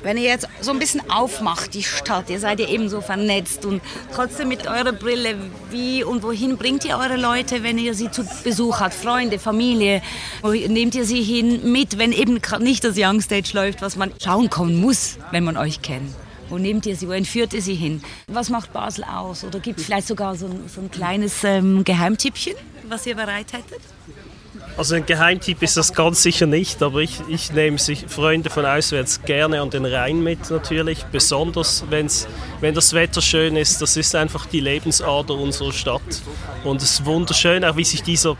Wenn 0.03 0.17
ihr 0.17 0.25
jetzt 0.25 0.49
so 0.63 0.71
ein 0.71 0.79
bisschen 0.79 1.11
aufmacht, 1.11 1.75
die 1.75 1.83
Stadt, 1.83 2.31
ihr 2.31 2.41
seid 2.41 2.59
ja 2.59 2.69
eben 2.69 2.89
so 2.89 3.03
vernetzt 3.03 3.67
und 3.67 3.83
trotzdem 4.15 4.49
mit 4.49 4.67
eurer 4.67 4.93
Brille, 4.93 5.37
wie 5.71 6.03
und 6.03 6.23
wohin 6.23 6.57
bringt 6.57 6.87
ihr 6.87 6.97
eure 6.97 7.17
Leute, 7.17 7.63
wenn 7.63 7.77
ihr 7.77 7.93
sie 7.93 8.11
zu 8.11 8.25
Besuch 8.43 8.81
habt, 8.81 8.95
Freunde, 8.95 9.39
Familie, 9.39 10.01
wo 10.41 10.53
nehmt 10.53 10.95
ihr 10.95 11.05
sie 11.05 11.23
hin 11.23 11.71
mit, 11.71 11.99
wenn 11.99 12.13
eben 12.13 12.41
nicht 12.61 12.83
das 12.83 12.95
Young 12.97 13.21
Stage 13.21 13.51
läuft, 13.53 13.83
was 13.83 13.97
man 13.97 14.13
schauen 14.23 14.49
kommen 14.49 14.81
muss, 14.81 15.19
wenn 15.33 15.45
man 15.45 15.59
euch 15.59 15.83
kennt? 15.83 16.15
Wo 16.49 16.57
nehmt 16.57 16.87
ihr 16.87 16.97
sie? 16.97 17.07
Wo 17.07 17.13
entführt 17.13 17.53
ihr 17.53 17.63
sie 17.63 17.75
hin? 17.75 18.03
Was 18.27 18.49
macht 18.49 18.73
Basel 18.73 19.05
aus? 19.05 19.45
Oder 19.45 19.61
gibt 19.61 19.81
es 19.81 19.87
vielleicht 19.87 20.09
sogar 20.09 20.35
so 20.35 20.47
ein, 20.47 20.65
so 20.67 20.81
ein 20.81 20.91
kleines 20.91 21.45
ähm, 21.45 21.85
Geheimtippchen, 21.85 22.55
was 22.89 23.07
ihr 23.07 23.15
bereit 23.15 23.53
hättet? 23.53 23.83
Also 24.81 24.95
ein 24.95 25.05
Geheimtipp 25.05 25.63
ist 25.63 25.77
das 25.77 25.93
ganz 25.93 26.23
sicher 26.23 26.47
nicht, 26.47 26.83
aber 26.83 27.01
ich, 27.01 27.21
ich 27.29 27.53
nehme 27.53 27.77
sich 27.77 28.07
Freunde 28.09 28.49
von 28.49 28.65
auswärts 28.65 29.21
gerne 29.21 29.61
an 29.61 29.69
den 29.69 29.85
Rhein 29.85 30.23
mit 30.23 30.51
natürlich, 30.51 31.05
besonders 31.13 31.85
wenn's, 31.91 32.27
wenn 32.63 32.75
das 32.75 32.95
Wetter 32.95 33.21
schön 33.21 33.57
ist. 33.57 33.83
Das 33.83 33.99
ist 33.99 34.15
einfach 34.15 34.47
die 34.47 34.61
Lebensader 34.61 35.35
unserer 35.35 35.75
Stadt 35.75 36.01
und 36.65 36.81
es 36.81 36.93
ist 36.93 37.05
wunderschön, 37.05 37.63
auch 37.63 37.77
wie 37.77 37.85
sich 37.85 38.03
dieser 38.03 38.39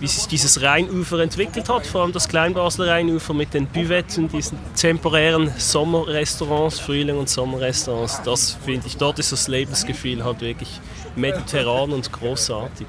wie 0.00 0.06
sich 0.06 0.26
dieses 0.28 0.62
Rheinufer 0.62 1.18
entwickelt 1.20 1.68
hat, 1.68 1.86
vor 1.86 2.00
allem 2.04 2.12
das 2.12 2.26
Kleinbasler 2.26 2.86
Rheinufer 2.86 3.34
mit 3.34 3.52
den 3.52 3.66
Büvetten, 3.66 4.28
diesen 4.28 4.58
temporären 4.74 5.52
Sommerrestaurants, 5.58 6.80
Frühling- 6.80 7.18
und 7.18 7.28
Sommerrestaurants. 7.28 8.22
Das 8.22 8.56
finde 8.64 8.86
ich, 8.86 8.96
dort 8.96 9.18
ist 9.18 9.30
das 9.30 9.46
Lebensgefühl 9.46 10.24
halt 10.24 10.40
wirklich 10.40 10.80
mediterran 11.16 11.92
und 11.92 12.10
großartig. 12.10 12.86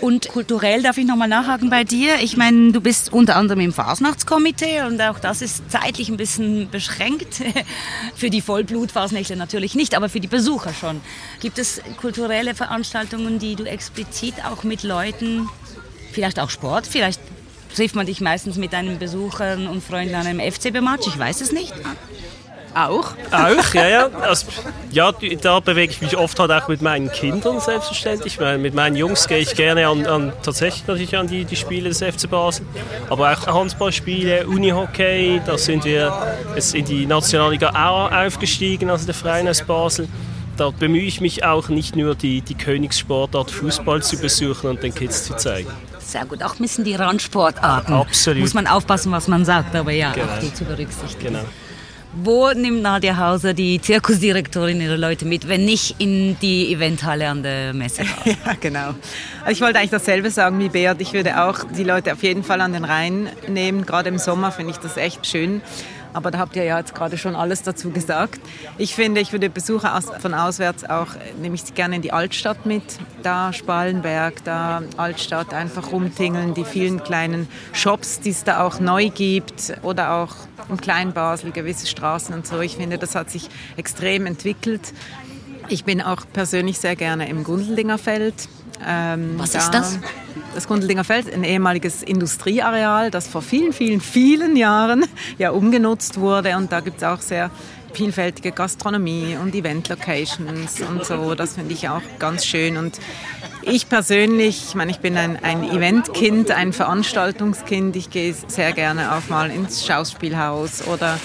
Und 0.00 0.28
kulturell 0.28 0.82
darf 0.82 0.96
ich 0.96 1.06
nochmal 1.06 1.28
nachhaken 1.28 1.70
bei 1.70 1.82
dir. 1.82 2.20
Ich 2.22 2.36
meine, 2.36 2.72
du 2.72 2.80
bist 2.80 3.12
unter 3.12 3.36
anderem 3.36 3.60
im 3.60 3.72
Fasnachtskomitee 3.72 4.82
und 4.82 5.00
auch 5.00 5.18
das 5.18 5.42
ist 5.42 5.70
zeitlich 5.70 6.08
ein 6.08 6.16
bisschen 6.16 6.70
beschränkt. 6.70 7.42
für 8.14 8.30
die 8.30 8.40
Vollblutfasnächte 8.40 9.34
natürlich 9.34 9.74
nicht, 9.74 9.96
aber 9.96 10.08
für 10.08 10.20
die 10.20 10.28
Besucher 10.28 10.72
schon. 10.72 11.00
Gibt 11.40 11.58
es 11.58 11.82
kulturelle 12.00 12.54
Veranstaltungen, 12.54 13.38
die 13.38 13.56
du 13.56 13.64
explizit 13.64 14.34
auch 14.44 14.62
mit 14.62 14.84
Leuten, 14.84 15.48
vielleicht 16.12 16.38
auch 16.38 16.50
Sport, 16.50 16.86
vielleicht 16.86 17.20
trifft 17.74 17.94
man 17.94 18.06
dich 18.06 18.20
meistens 18.20 18.56
mit 18.56 18.72
deinen 18.72 18.98
Besuchern 18.98 19.66
und 19.66 19.82
Freunden 19.82 20.14
an 20.14 20.26
einem 20.26 20.40
FCB-Match, 20.40 21.06
ich 21.06 21.18
weiß 21.18 21.40
es 21.40 21.52
nicht. 21.52 21.74
Auch? 22.86 23.12
Auch, 23.32 23.74
ja, 23.74 23.88
ja. 23.88 24.08
Also, 24.22 24.46
ja, 24.92 25.12
da 25.42 25.60
bewege 25.60 25.92
ich 25.92 26.00
mich 26.00 26.16
oft 26.16 26.38
halt 26.38 26.52
auch 26.52 26.68
mit 26.68 26.80
meinen 26.80 27.10
Kindern 27.10 27.60
selbstverständlich. 27.60 28.38
Mit 28.38 28.74
meinen 28.74 28.94
Jungs 28.94 29.26
gehe 29.26 29.38
ich 29.38 29.54
gerne 29.54 29.88
an, 29.88 30.06
an 30.06 30.32
tatsächlich 30.42 30.86
natürlich 30.86 31.16
an 31.16 31.26
die, 31.26 31.44
die 31.44 31.56
Spiele 31.56 31.88
des 31.88 31.98
FC 31.98 32.30
Basel, 32.30 32.64
aber 33.10 33.32
auch 33.32 33.46
Handballspiele, 33.46 34.46
Unihockey. 34.46 35.40
Da 35.44 35.58
sind 35.58 35.84
wir 35.84 36.12
jetzt 36.54 36.74
in 36.74 36.84
die 36.84 37.06
Nationalliga 37.06 37.70
auch 37.70 38.12
aufgestiegen, 38.12 38.90
also 38.90 39.06
der 39.06 39.14
Verein 39.14 39.48
aus 39.48 39.62
Basel. 39.62 40.08
Da 40.56 40.70
bemühe 40.70 41.02
ich 41.02 41.20
mich 41.20 41.44
auch 41.44 41.68
nicht 41.68 41.96
nur 41.96 42.14
die, 42.14 42.40
die 42.40 42.54
Königssportart 42.54 43.50
Fußball 43.50 44.02
zu 44.02 44.18
besuchen 44.18 44.70
und 44.70 44.82
den 44.82 44.94
Kids 44.94 45.24
zu 45.24 45.36
zeigen. 45.36 45.70
Sehr 46.00 46.24
gut, 46.24 46.42
auch 46.42 46.58
müssen 46.58 46.84
die 46.84 46.94
Randsportarten. 46.94 47.94
Absolut. 47.94 48.40
Muss 48.40 48.54
man 48.54 48.66
aufpassen, 48.66 49.12
was 49.12 49.28
man 49.28 49.44
sagt, 49.44 49.76
aber 49.76 49.92
ja, 49.92 50.12
genau. 50.12 50.26
auch 50.26 50.38
die 50.38 50.52
zu 50.52 50.64
berücksichtigen. 50.64 51.34
Genau. 51.34 51.44
Wo 52.20 52.50
nimmt 52.50 52.82
Nadia 52.82 53.16
Hauser, 53.16 53.54
die 53.54 53.80
Zirkusdirektorin, 53.80 54.80
ihre 54.80 54.96
Leute 54.96 55.24
mit, 55.24 55.46
wenn 55.46 55.64
nicht 55.64 56.00
in 56.00 56.36
die 56.40 56.72
Eventhalle 56.72 57.28
an 57.28 57.44
der 57.44 57.72
Messe? 57.72 58.02
ja, 58.24 58.54
genau. 58.60 58.94
Also 59.44 59.52
ich 59.52 59.60
wollte 59.60 59.78
eigentlich 59.78 59.90
dasselbe 59.90 60.30
sagen 60.30 60.58
wie 60.58 60.68
Beat. 60.68 61.00
Ich 61.00 61.12
würde 61.12 61.44
auch 61.44 61.60
die 61.76 61.84
Leute 61.84 62.12
auf 62.12 62.22
jeden 62.24 62.42
Fall 62.42 62.60
an 62.60 62.72
den 62.72 62.84
Rhein 62.84 63.28
nehmen. 63.46 63.86
Gerade 63.86 64.08
im 64.08 64.18
Sommer 64.18 64.50
finde 64.50 64.72
ich 64.72 64.78
das 64.78 64.96
echt 64.96 65.28
schön. 65.28 65.60
Aber 66.12 66.30
da 66.30 66.38
habt 66.38 66.56
ihr 66.56 66.64
ja 66.64 66.78
jetzt 66.78 66.94
gerade 66.94 67.18
schon 67.18 67.34
alles 67.34 67.62
dazu 67.62 67.90
gesagt. 67.90 68.40
Ich 68.76 68.94
finde, 68.94 69.20
ich 69.20 69.32
würde 69.32 69.50
Besucher 69.50 69.96
aus, 69.96 70.06
von 70.20 70.34
auswärts 70.34 70.84
auch, 70.84 71.08
nehme 71.40 71.54
ich 71.54 71.74
gerne 71.74 71.96
in 71.96 72.02
die 72.02 72.12
Altstadt 72.12 72.66
mit. 72.66 72.82
Da 73.22 73.52
Spalenberg, 73.52 74.42
da 74.44 74.82
Altstadt, 74.96 75.52
einfach 75.52 75.92
rumtingeln, 75.92 76.54
die 76.54 76.64
vielen 76.64 77.02
kleinen 77.02 77.48
Shops, 77.72 78.20
die 78.20 78.30
es 78.30 78.44
da 78.44 78.64
auch 78.64 78.80
neu 78.80 79.10
gibt. 79.10 79.74
Oder 79.82 80.14
auch 80.14 80.34
im 80.68 80.76
Kleinbasel 80.76 81.52
gewisse 81.52 81.86
Straßen 81.86 82.34
und 82.34 82.46
so. 82.46 82.60
Ich 82.60 82.76
finde, 82.76 82.98
das 82.98 83.14
hat 83.14 83.30
sich 83.30 83.48
extrem 83.76 84.26
entwickelt. 84.26 84.92
Ich 85.68 85.84
bin 85.84 86.00
auch 86.00 86.22
persönlich 86.32 86.78
sehr 86.78 86.96
gerne 86.96 87.28
im 87.28 87.44
Gundeldinger 87.44 87.98
Feld. 87.98 88.48
Ähm, 88.86 89.34
Was 89.36 89.52
da, 89.52 89.58
ist 89.58 89.70
das? 89.70 89.98
Das 90.54 90.66
Gundeldinger 90.66 91.04
Feld, 91.04 91.32
ein 91.32 91.44
ehemaliges 91.44 92.02
Industrieareal, 92.02 93.10
das 93.10 93.28
vor 93.28 93.42
vielen, 93.42 93.72
vielen, 93.72 94.00
vielen 94.00 94.56
Jahren 94.56 95.04
ja 95.38 95.50
umgenutzt 95.50 96.18
wurde. 96.20 96.56
Und 96.56 96.72
da 96.72 96.80
gibt 96.80 96.98
es 96.98 97.04
auch 97.04 97.20
sehr 97.20 97.50
vielfältige 97.92 98.52
Gastronomie 98.52 99.36
und 99.40 99.54
Event-Locations 99.54 100.80
und 100.80 101.04
so. 101.04 101.34
Das 101.34 101.54
finde 101.54 101.74
ich 101.74 101.88
auch 101.88 102.02
ganz 102.18 102.44
schön. 102.44 102.76
Und 102.76 103.00
ich 103.62 103.88
persönlich, 103.88 104.66
ich 104.68 104.74
meine, 104.74 104.90
ich 104.90 104.98
bin 104.98 105.16
ein, 105.16 105.42
ein 105.42 105.64
Eventkind, 105.64 106.50
ein 106.50 106.72
Veranstaltungskind. 106.72 107.96
Ich 107.96 108.10
gehe 108.10 108.34
sehr 108.46 108.72
gerne 108.72 109.14
auch 109.14 109.28
mal 109.28 109.50
ins 109.50 109.86
Schauspielhaus 109.86 110.86
oder 110.86 111.18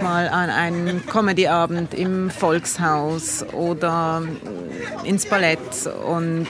mal 0.00 0.28
an 0.28 0.50
einen 0.50 1.06
Comedyabend 1.06 1.94
im 1.94 2.30
Volkshaus 2.30 3.44
oder 3.52 4.22
ins 5.04 5.28
Ballett 5.28 5.58
und 6.06 6.46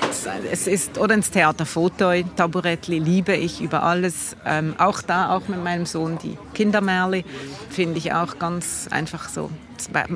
es 0.51 0.67
ist 0.67 0.99
oder 0.99 1.15
ins 1.15 1.31
Theater 1.31 1.67
Fotoi, 1.67 2.25
Taburettli 2.37 2.99
liebe 2.99 3.35
ich 3.35 3.61
über 3.61 3.83
alles. 3.83 4.37
Ähm, 4.47 4.75
auch 4.79 5.03
da, 5.03 5.35
auch 5.35 5.49
mit 5.49 5.63
meinem 5.63 5.87
Sohn, 5.87 6.19
die 6.19 6.37
Kindermärli 6.55 7.25
finde 7.71 7.99
ich 7.99 8.13
auch 8.13 8.39
ganz 8.39 8.89
einfach 8.91 9.29
so. 9.29 9.51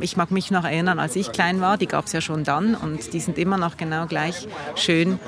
Ich 0.01 0.17
mag 0.17 0.31
mich 0.31 0.51
noch 0.51 0.65
erinnern, 0.65 0.99
als 0.99 1.17
ich 1.17 1.33
klein 1.33 1.61
war, 1.61 1.77
die 1.77 1.87
gab 1.87 2.07
es 2.07 2.13
ja 2.13 2.21
schon 2.21 2.45
dann 2.45 2.75
und 2.75 3.13
die 3.13 3.21
sind 3.21 3.39
immer 3.39 3.59
noch 3.59 3.77
genau 3.77 4.07
gleich 4.07 4.49
schön 4.77 5.19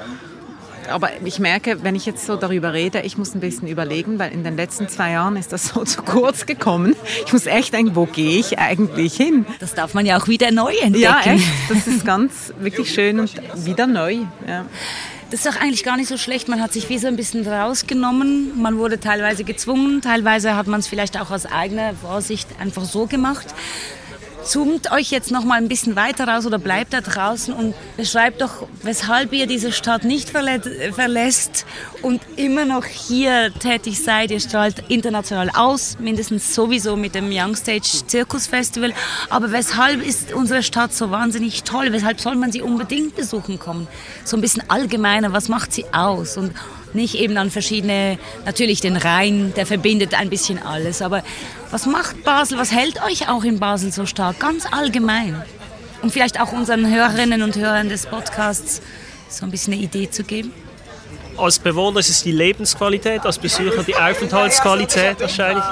aber 0.90 1.11
ich 1.24 1.38
merke, 1.38 1.83
wenn 1.83 1.94
ich 1.94 2.07
jetzt 2.07 2.26
so 2.26 2.37
darüber 2.37 2.72
rede, 2.72 3.00
ich 3.00 3.16
muss 3.16 3.35
ein 3.35 3.40
bisschen 3.40 3.68
überlegen, 3.68 4.18
weil 4.18 4.33
in 4.33 4.44
den 4.44 4.57
letzten 4.57 4.88
zwei 4.88 5.12
Jahren 5.12 5.37
ist 5.37 5.53
das 5.53 5.68
so 5.74 5.85
zu 5.85 6.03
kurz 6.03 6.46
gekommen. 6.46 6.96
Ich 7.26 7.33
muss 7.33 7.46
echt 7.46 7.72
denken, 7.72 7.96
wo 7.96 8.07
gehe 8.07 8.38
ich 8.38 8.59
eigentlich 8.59 9.14
hin? 9.14 9.46
Das 9.59 9.74
darf 9.74 9.94
man 9.94 10.07
ja 10.07 10.18
auch 10.20 10.29
wieder 10.29 10.50
neu 10.50 10.72
entdecken. 10.83 11.03
Ja, 11.03 11.20
echt. 11.24 11.46
Das 11.68 11.87
ist 11.87 12.05
ganz 12.05 12.53
wirklich 12.59 12.92
schön 12.92 13.20
und 13.20 13.33
wieder 13.55 13.87
neu. 13.87 14.18
Ja. 14.46 14.66
Das 15.31 15.44
ist 15.44 15.46
doch 15.46 15.61
eigentlich 15.61 15.85
gar 15.85 15.96
nicht 15.96 16.09
so 16.09 16.16
schlecht. 16.16 16.48
Man 16.48 16.61
hat 16.61 16.72
sich 16.72 16.88
wie 16.88 16.98
so 16.98 17.07
ein 17.07 17.14
bisschen 17.14 17.46
rausgenommen. 17.46 18.61
Man 18.61 18.79
wurde 18.79 18.98
teilweise 18.98 19.44
gezwungen, 19.44 20.03
teilweise 20.03 20.57
hat 20.57 20.66
man 20.66 20.81
es 20.81 20.88
vielleicht 20.88 21.20
auch 21.20 21.31
aus 21.31 21.46
eigener 21.46 21.94
Vorsicht 21.94 22.48
einfach 22.59 22.85
so 22.85 23.07
gemacht 23.07 23.46
zoomt 24.44 24.90
euch 24.92 25.11
jetzt 25.11 25.31
noch 25.31 25.44
mal 25.44 25.57
ein 25.57 25.68
bisschen 25.68 25.96
weiter 25.96 26.26
raus 26.26 26.46
oder 26.46 26.59
bleibt 26.59 26.92
da 26.92 27.00
draußen 27.00 27.53
und 27.53 27.74
beschreibt 27.96 28.40
doch, 28.40 28.66
weshalb 28.83 29.33
ihr 29.33 29.46
diese 29.46 29.72
Stadt 29.72 30.05
nicht 30.05 30.31
verlässt 30.31 31.66
und 32.03 32.20
immer 32.37 32.64
noch 32.64 32.85
hier 32.85 33.53
tätig 33.55 34.03
seid. 34.03 34.31
Ihr 34.31 34.40
strahlt 34.40 34.85
international 34.88 35.50
aus, 35.55 35.98
mindestens 35.98 36.55
sowieso 36.55 36.96
mit 36.96 37.14
dem 37.14 37.31
Youngstage 37.31 37.83
Zirkus 38.07 38.46
Festival. 38.46 38.92
Aber 39.29 39.53
weshalb 39.53 40.05
ist 40.05 40.33
unsere 40.33 40.62
Stadt 40.62 40.94
so 40.94 41.11
wahnsinnig 41.11 41.62
toll? 41.64 41.92
Weshalb 41.92 42.20
soll 42.20 42.37
man 42.37 42.53
sie 42.53 42.62
unbedingt 42.62 43.16
besuchen 43.16 43.59
kommen? 43.59 43.87
So 44.24 44.37
ein 44.37 44.40
bisschen 44.40 44.62
allgemeiner, 44.68 45.33
was 45.33 45.48
macht 45.48 45.72
sie 45.72 45.85
aus? 45.92 46.37
Und 46.37 46.53
nicht 46.94 47.14
eben 47.14 47.37
an 47.38 47.50
verschiedene, 47.50 48.18
natürlich 48.44 48.81
den 48.81 48.96
Rhein, 48.96 49.53
der 49.57 49.66
verbindet 49.66 50.14
ein 50.14 50.31
bisschen 50.31 50.62
alles. 50.62 51.03
Aber 51.03 51.22
was 51.70 51.87
macht 51.87 52.24
Basel, 52.24 52.59
was 52.59 52.72
hält 52.72 53.03
euch 53.05 53.29
auch 53.29 53.44
in 53.44 53.59
Basel 53.59 53.92
so 53.92 54.07
stark, 54.07 54.38
ganz 54.38 54.66
allgemein? 54.70 55.42
Um 56.03 56.11
vielleicht 56.11 56.40
auch 56.40 56.53
unseren 56.53 56.90
Hörerinnen 56.92 57.42
und 57.42 57.57
Hörern 57.57 57.88
des 57.88 58.07
Podcasts 58.07 58.81
so 59.29 59.44
ein 59.44 59.50
bisschen 59.50 59.74
eine 59.74 59.83
Idee 59.83 60.11
zu 60.11 60.24
geben. 60.24 60.53
Als 61.37 61.59
Bewohner 61.59 62.00
ist 62.00 62.11
es 62.11 62.22
die 62.22 62.33
Lebensqualität, 62.33 63.24
als 63.24 63.38
Besucher 63.38 63.83
die 63.83 63.94
Aufenthaltsqualität 63.94 65.20
wahrscheinlich. 65.20 65.64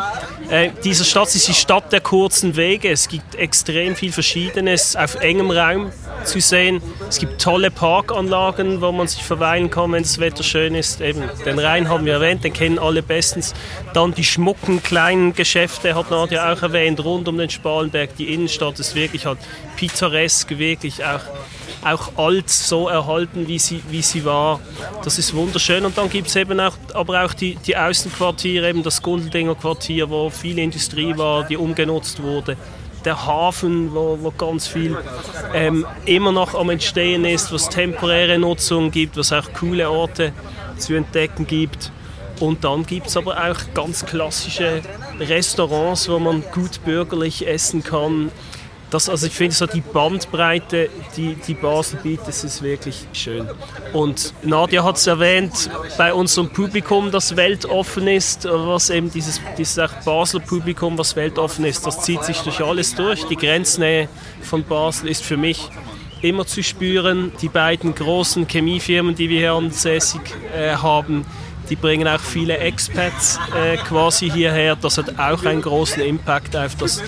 Äh, 0.51 0.71
diese 0.83 1.05
Stadt 1.05 1.35
ist 1.35 1.47
die 1.47 1.55
Stadt 1.55 1.93
der 1.93 2.01
kurzen 2.01 2.57
Wege. 2.57 2.91
Es 2.91 3.09
gibt 3.09 3.35
extrem 3.35 3.95
viel 3.95 4.13
Verschiedenes 4.13 4.97
auf 4.97 5.17
engem 5.17 5.51
Raum 5.51 5.93
zu 6.25 6.41
sehen. 6.41 6.81
Es 7.07 7.19
gibt 7.19 7.41
tolle 7.41 7.71
Parkanlagen, 7.71 8.81
wo 8.81 8.91
man 8.91 9.07
sich 9.09 9.23
verweilen 9.23 9.71
kann, 9.71 9.93
wenn 9.93 10.03
das 10.03 10.19
Wetter 10.19 10.43
schön 10.43 10.75
ist. 10.75 11.03
Eben 11.03 11.23
den 11.45 11.59
Rhein 11.59 11.91
haben 11.91 12.07
wir 12.07 12.15
erwähnt, 12.15 12.45
den 12.45 12.55
kennen 12.55 12.79
alle 12.79 13.03
bestens. 13.03 13.53
Dann 13.93 14.15
die 14.15 14.25
schmucken 14.25 14.83
kleinen 14.83 15.35
Geschäfte, 15.35 15.95
hat 15.95 16.11
Nadja 16.11 16.51
auch 16.51 16.63
erwähnt, 16.63 17.05
rund 17.05 17.29
um 17.29 17.37
den 17.37 17.51
Spalenberg. 17.51 18.17
Die 18.17 18.33
Innenstadt 18.33 18.79
ist 18.79 18.95
wirklich 18.95 19.27
halt 19.27 19.39
pittoresk, 19.77 20.59
wirklich 20.59 21.05
auch 21.05 21.21
auch 21.85 22.17
alt 22.17 22.51
so 22.51 22.89
erhalten, 22.89 23.47
wie 23.49 23.59
sie, 23.59 23.83
wie 23.91 24.03
sie 24.03 24.25
war. 24.25 24.61
Das 25.05 25.19
ist 25.19 25.35
wunderschön. 25.35 25.85
Und 25.85 25.97
dann 25.97 26.11
gibt 26.11 26.29
es 26.29 26.37
eben 26.37 26.59
auch, 26.61 26.75
aber 26.95 27.25
auch 27.25 27.35
die, 27.35 27.57
die 27.57 27.77
Außenquartiere, 27.77 28.69
eben 28.69 28.83
das 28.83 29.03
Gundeldinger 29.03 29.55
Quartier, 29.55 30.11
wo 30.11 30.31
viel 30.31 30.59
Industrie 30.59 31.17
war, 31.17 31.45
die 31.45 31.57
umgenutzt 31.57 32.23
wurde. 32.23 32.57
Der 33.05 33.27
Hafen, 33.27 33.95
wo, 33.95 34.19
wo 34.21 34.31
ganz 34.33 34.67
viel 34.67 34.97
ähm, 35.55 35.87
immer 36.05 36.33
noch 36.33 36.55
am 36.55 36.71
Entstehen 36.71 37.25
ist, 37.25 37.53
was 37.53 37.69
temporäre 37.69 38.39
Nutzung 38.39 38.91
gibt, 38.91 39.17
was 39.17 39.33
auch 39.33 39.53
coole 39.53 39.89
Orte 39.89 40.33
zu 40.77 40.95
entdecken 40.95 41.47
gibt. 41.47 41.93
Und 42.41 42.65
dann 42.65 42.87
gibt 42.87 43.09
es 43.09 43.17
aber 43.17 43.37
auch 43.51 43.59
ganz 43.75 44.05
klassische 44.05 44.83
Restaurants, 45.19 46.09
wo 46.09 46.19
man 46.19 46.43
gut 46.53 46.85
bürgerlich 46.85 47.47
essen 47.47 47.83
kann 47.83 48.31
das, 48.91 49.09
also 49.09 49.27
ich 49.27 49.35
finde 49.35 49.55
so 49.55 49.67
die 49.67 49.81
Bandbreite, 49.81 50.89
die, 51.17 51.35
die 51.35 51.55
Basel 51.55 52.01
bietet, 52.03 52.29
das 52.29 52.45
ist 52.45 52.63
wirklich 52.63 53.07
schön. 53.13 53.47
Und 53.93 54.33
Nadja 54.43 54.83
hat 54.83 54.97
es 54.97 55.07
erwähnt, 55.07 55.71
bei 55.99 56.15
unserem 56.15 56.49
Publikum, 56.51 57.11
das 57.11 57.37
weltoffen 57.37 58.09
ist, 58.09 58.47
was 58.47 58.91
eben 58.91 59.11
dieses, 59.11 59.41
dieses 59.59 59.91
Basler 60.05 60.41
Publikum, 60.41 60.97
was 60.97 61.17
weltoffen 61.17 61.65
ist, 61.67 61.87
das 61.87 62.01
zieht 62.03 62.25
sich 62.25 62.39
durch 62.39 62.61
alles 62.61 62.95
durch. 62.95 63.25
Die 63.25 63.37
Grenznähe 63.37 64.09
von 64.43 64.65
Basel 64.65 65.09
ist 65.11 65.23
für 65.23 65.37
mich 65.37 65.69
immer 66.23 66.47
zu 66.47 66.63
spüren. 66.63 67.33
Die 67.43 67.49
beiden 67.49 67.95
großen 67.95 68.49
Chemiefirmen, 68.49 69.15
die 69.15 69.29
wir 69.29 69.39
hier 69.39 69.53
ansässig 69.53 70.23
äh, 70.57 70.75
haben, 70.77 71.25
die 71.69 71.77
bringen 71.77 72.09
auch 72.09 72.21
viele 72.21 72.59
Expats 72.59 73.39
äh, 73.55 73.77
quasi 73.77 74.31
hierher. 74.31 74.77
Das 74.77 74.99
hat 74.99 75.19
auch 75.19 75.45
einen 75.45 75.63
großen 75.63 76.03
Impact 76.03 76.57
auf 76.57 76.75
das, 76.77 77.03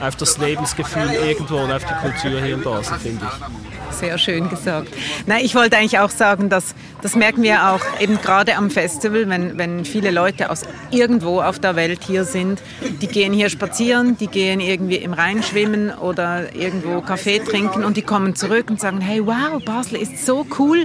auf 0.00 0.16
das 0.16 0.38
Lebensgefühl 0.38 1.10
irgendwo 1.12 1.58
und 1.58 1.72
auf 1.72 1.84
die 1.84 1.94
Kultur 1.94 2.40
hier 2.40 2.54
in 2.54 2.62
Basel, 2.62 2.98
finde 2.98 3.24
ich. 3.24 3.75
Sehr 3.90 4.18
schön 4.18 4.48
gesagt. 4.48 4.88
Nein, 5.26 5.44
ich 5.44 5.54
wollte 5.54 5.76
eigentlich 5.76 5.98
auch 5.98 6.10
sagen, 6.10 6.48
dass 6.48 6.74
das 7.02 7.14
merken 7.14 7.42
wir 7.42 7.70
auch 7.70 7.80
eben 8.00 8.20
gerade 8.20 8.56
am 8.56 8.68
Festival, 8.68 9.28
wenn, 9.28 9.58
wenn 9.58 9.84
viele 9.84 10.10
Leute 10.10 10.50
aus 10.50 10.62
irgendwo 10.90 11.40
auf 11.40 11.58
der 11.58 11.76
Welt 11.76 12.00
hier 12.04 12.24
sind, 12.24 12.60
die 13.00 13.06
gehen 13.06 13.32
hier 13.32 13.48
spazieren, 13.48 14.16
die 14.16 14.26
gehen 14.26 14.60
irgendwie 14.60 14.96
im 14.96 15.12
Rhein 15.12 15.42
schwimmen 15.42 15.92
oder 15.92 16.54
irgendwo 16.56 17.00
Kaffee 17.02 17.38
trinken 17.38 17.84
und 17.84 17.96
die 17.96 18.02
kommen 18.02 18.34
zurück 18.34 18.70
und 18.70 18.80
sagen, 18.80 19.00
hey, 19.00 19.24
wow, 19.24 19.62
Basel 19.64 19.98
ist 20.00 20.26
so 20.26 20.44
cool, 20.58 20.84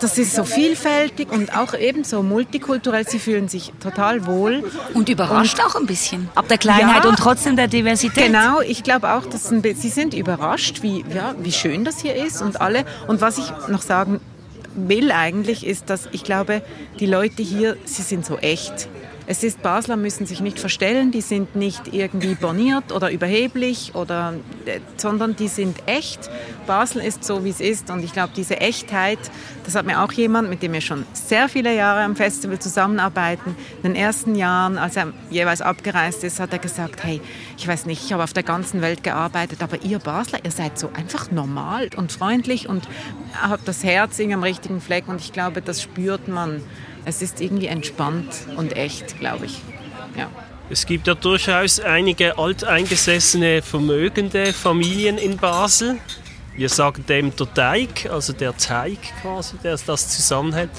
das 0.00 0.18
ist 0.18 0.34
so 0.34 0.44
vielfältig 0.44 1.30
und 1.30 1.56
auch 1.56 1.74
eben 1.74 2.04
so 2.04 2.22
multikulturell, 2.22 3.08
sie 3.08 3.18
fühlen 3.18 3.48
sich 3.48 3.72
total 3.80 4.26
wohl. 4.26 4.64
Und 4.92 5.08
überrascht 5.08 5.58
und, 5.58 5.64
auch 5.64 5.76
ein 5.76 5.86
bisschen, 5.86 6.28
ab 6.34 6.48
der 6.48 6.58
Kleinheit 6.58 7.04
ja, 7.04 7.08
und 7.08 7.18
trotzdem 7.18 7.56
der 7.56 7.68
Diversität. 7.68 8.26
Genau, 8.26 8.60
ich 8.60 8.82
glaube 8.82 9.10
auch, 9.12 9.24
dass 9.24 9.48
sie 9.48 9.88
sind 9.88 10.12
überrascht, 10.12 10.82
wie, 10.82 11.04
ja, 11.14 11.34
wie 11.38 11.52
schön 11.52 11.84
das 11.84 12.00
hier 12.00 12.14
ist 12.14 12.41
und 12.42 12.60
alle. 12.60 12.84
Und 13.06 13.20
was 13.20 13.38
ich 13.38 13.52
noch 13.68 13.82
sagen 13.82 14.20
will 14.74 15.12
eigentlich, 15.12 15.66
ist, 15.66 15.90
dass 15.90 16.08
ich 16.12 16.24
glaube, 16.24 16.62
die 17.00 17.06
Leute 17.06 17.42
hier, 17.42 17.76
sie 17.84 18.02
sind 18.02 18.24
so 18.24 18.38
echt. 18.38 18.88
Es 19.26 19.44
ist, 19.44 19.62
Basler 19.62 19.96
müssen 19.96 20.26
sich 20.26 20.40
nicht 20.40 20.58
verstellen, 20.58 21.12
die 21.12 21.20
sind 21.20 21.54
nicht 21.54 21.92
irgendwie 21.94 22.34
boniert 22.34 22.92
oder 22.92 23.10
überheblich, 23.10 23.94
oder, 23.94 24.34
äh, 24.66 24.80
sondern 24.96 25.36
die 25.36 25.48
sind 25.48 25.76
echt. 25.86 26.28
Basel 26.66 27.02
ist 27.02 27.24
so, 27.24 27.44
wie 27.44 27.50
es 27.50 27.60
ist 27.60 27.90
und 27.90 28.02
ich 28.02 28.12
glaube, 28.12 28.32
diese 28.36 28.60
Echtheit, 28.60 29.18
das 29.64 29.74
hat 29.74 29.86
mir 29.86 30.02
auch 30.02 30.12
jemand, 30.12 30.50
mit 30.50 30.62
dem 30.62 30.72
wir 30.72 30.80
schon 30.80 31.04
sehr 31.12 31.48
viele 31.48 31.74
Jahre 31.74 32.02
am 32.02 32.16
Festival 32.16 32.58
zusammenarbeiten, 32.58 33.56
in 33.82 33.92
den 33.92 33.96
ersten 33.96 34.34
Jahren, 34.34 34.78
als 34.78 34.96
er 34.96 35.12
jeweils 35.30 35.60
abgereist 35.60 36.24
ist, 36.24 36.40
hat 36.40 36.52
er 36.52 36.58
gesagt, 36.58 37.04
hey, 37.04 37.20
ich 37.56 37.66
weiß 37.66 37.86
nicht, 37.86 38.04
ich 38.04 38.12
habe 38.12 38.24
auf 38.24 38.32
der 38.32 38.42
ganzen 38.42 38.82
Welt 38.82 39.04
gearbeitet, 39.04 39.62
aber 39.62 39.82
ihr 39.82 39.98
Basler, 39.98 40.40
ihr 40.44 40.50
seid 40.50 40.78
so 40.78 40.90
einfach 40.94 41.30
normal 41.30 41.90
und 41.96 42.12
freundlich 42.12 42.68
und 42.68 42.88
habt 43.40 43.66
das 43.66 43.84
Herz 43.84 44.20
am 44.20 44.42
richtigen 44.42 44.80
Fleck 44.80 45.08
und 45.08 45.20
ich 45.20 45.32
glaube, 45.32 45.62
das 45.62 45.82
spürt 45.82 46.28
man 46.28 46.62
es 47.04 47.22
ist 47.22 47.40
irgendwie 47.40 47.66
entspannt 47.66 48.34
und 48.56 48.76
echt, 48.76 49.18
glaube 49.18 49.46
ich. 49.46 49.60
Ja. 50.16 50.30
Es 50.70 50.86
gibt 50.86 51.06
ja 51.06 51.14
durchaus 51.14 51.80
einige 51.80 52.38
alteingesessene, 52.38 53.62
vermögende 53.62 54.52
Familien 54.52 55.18
in 55.18 55.36
Basel. 55.36 55.98
Wir 56.56 56.68
sagen 56.68 57.04
dem 57.06 57.34
der 57.34 57.52
Teig, 57.52 58.08
also 58.10 58.32
der 58.32 58.56
Teig 58.56 58.98
quasi, 59.20 59.56
der 59.62 59.76
das 59.84 60.08
zusammenhält. 60.08 60.70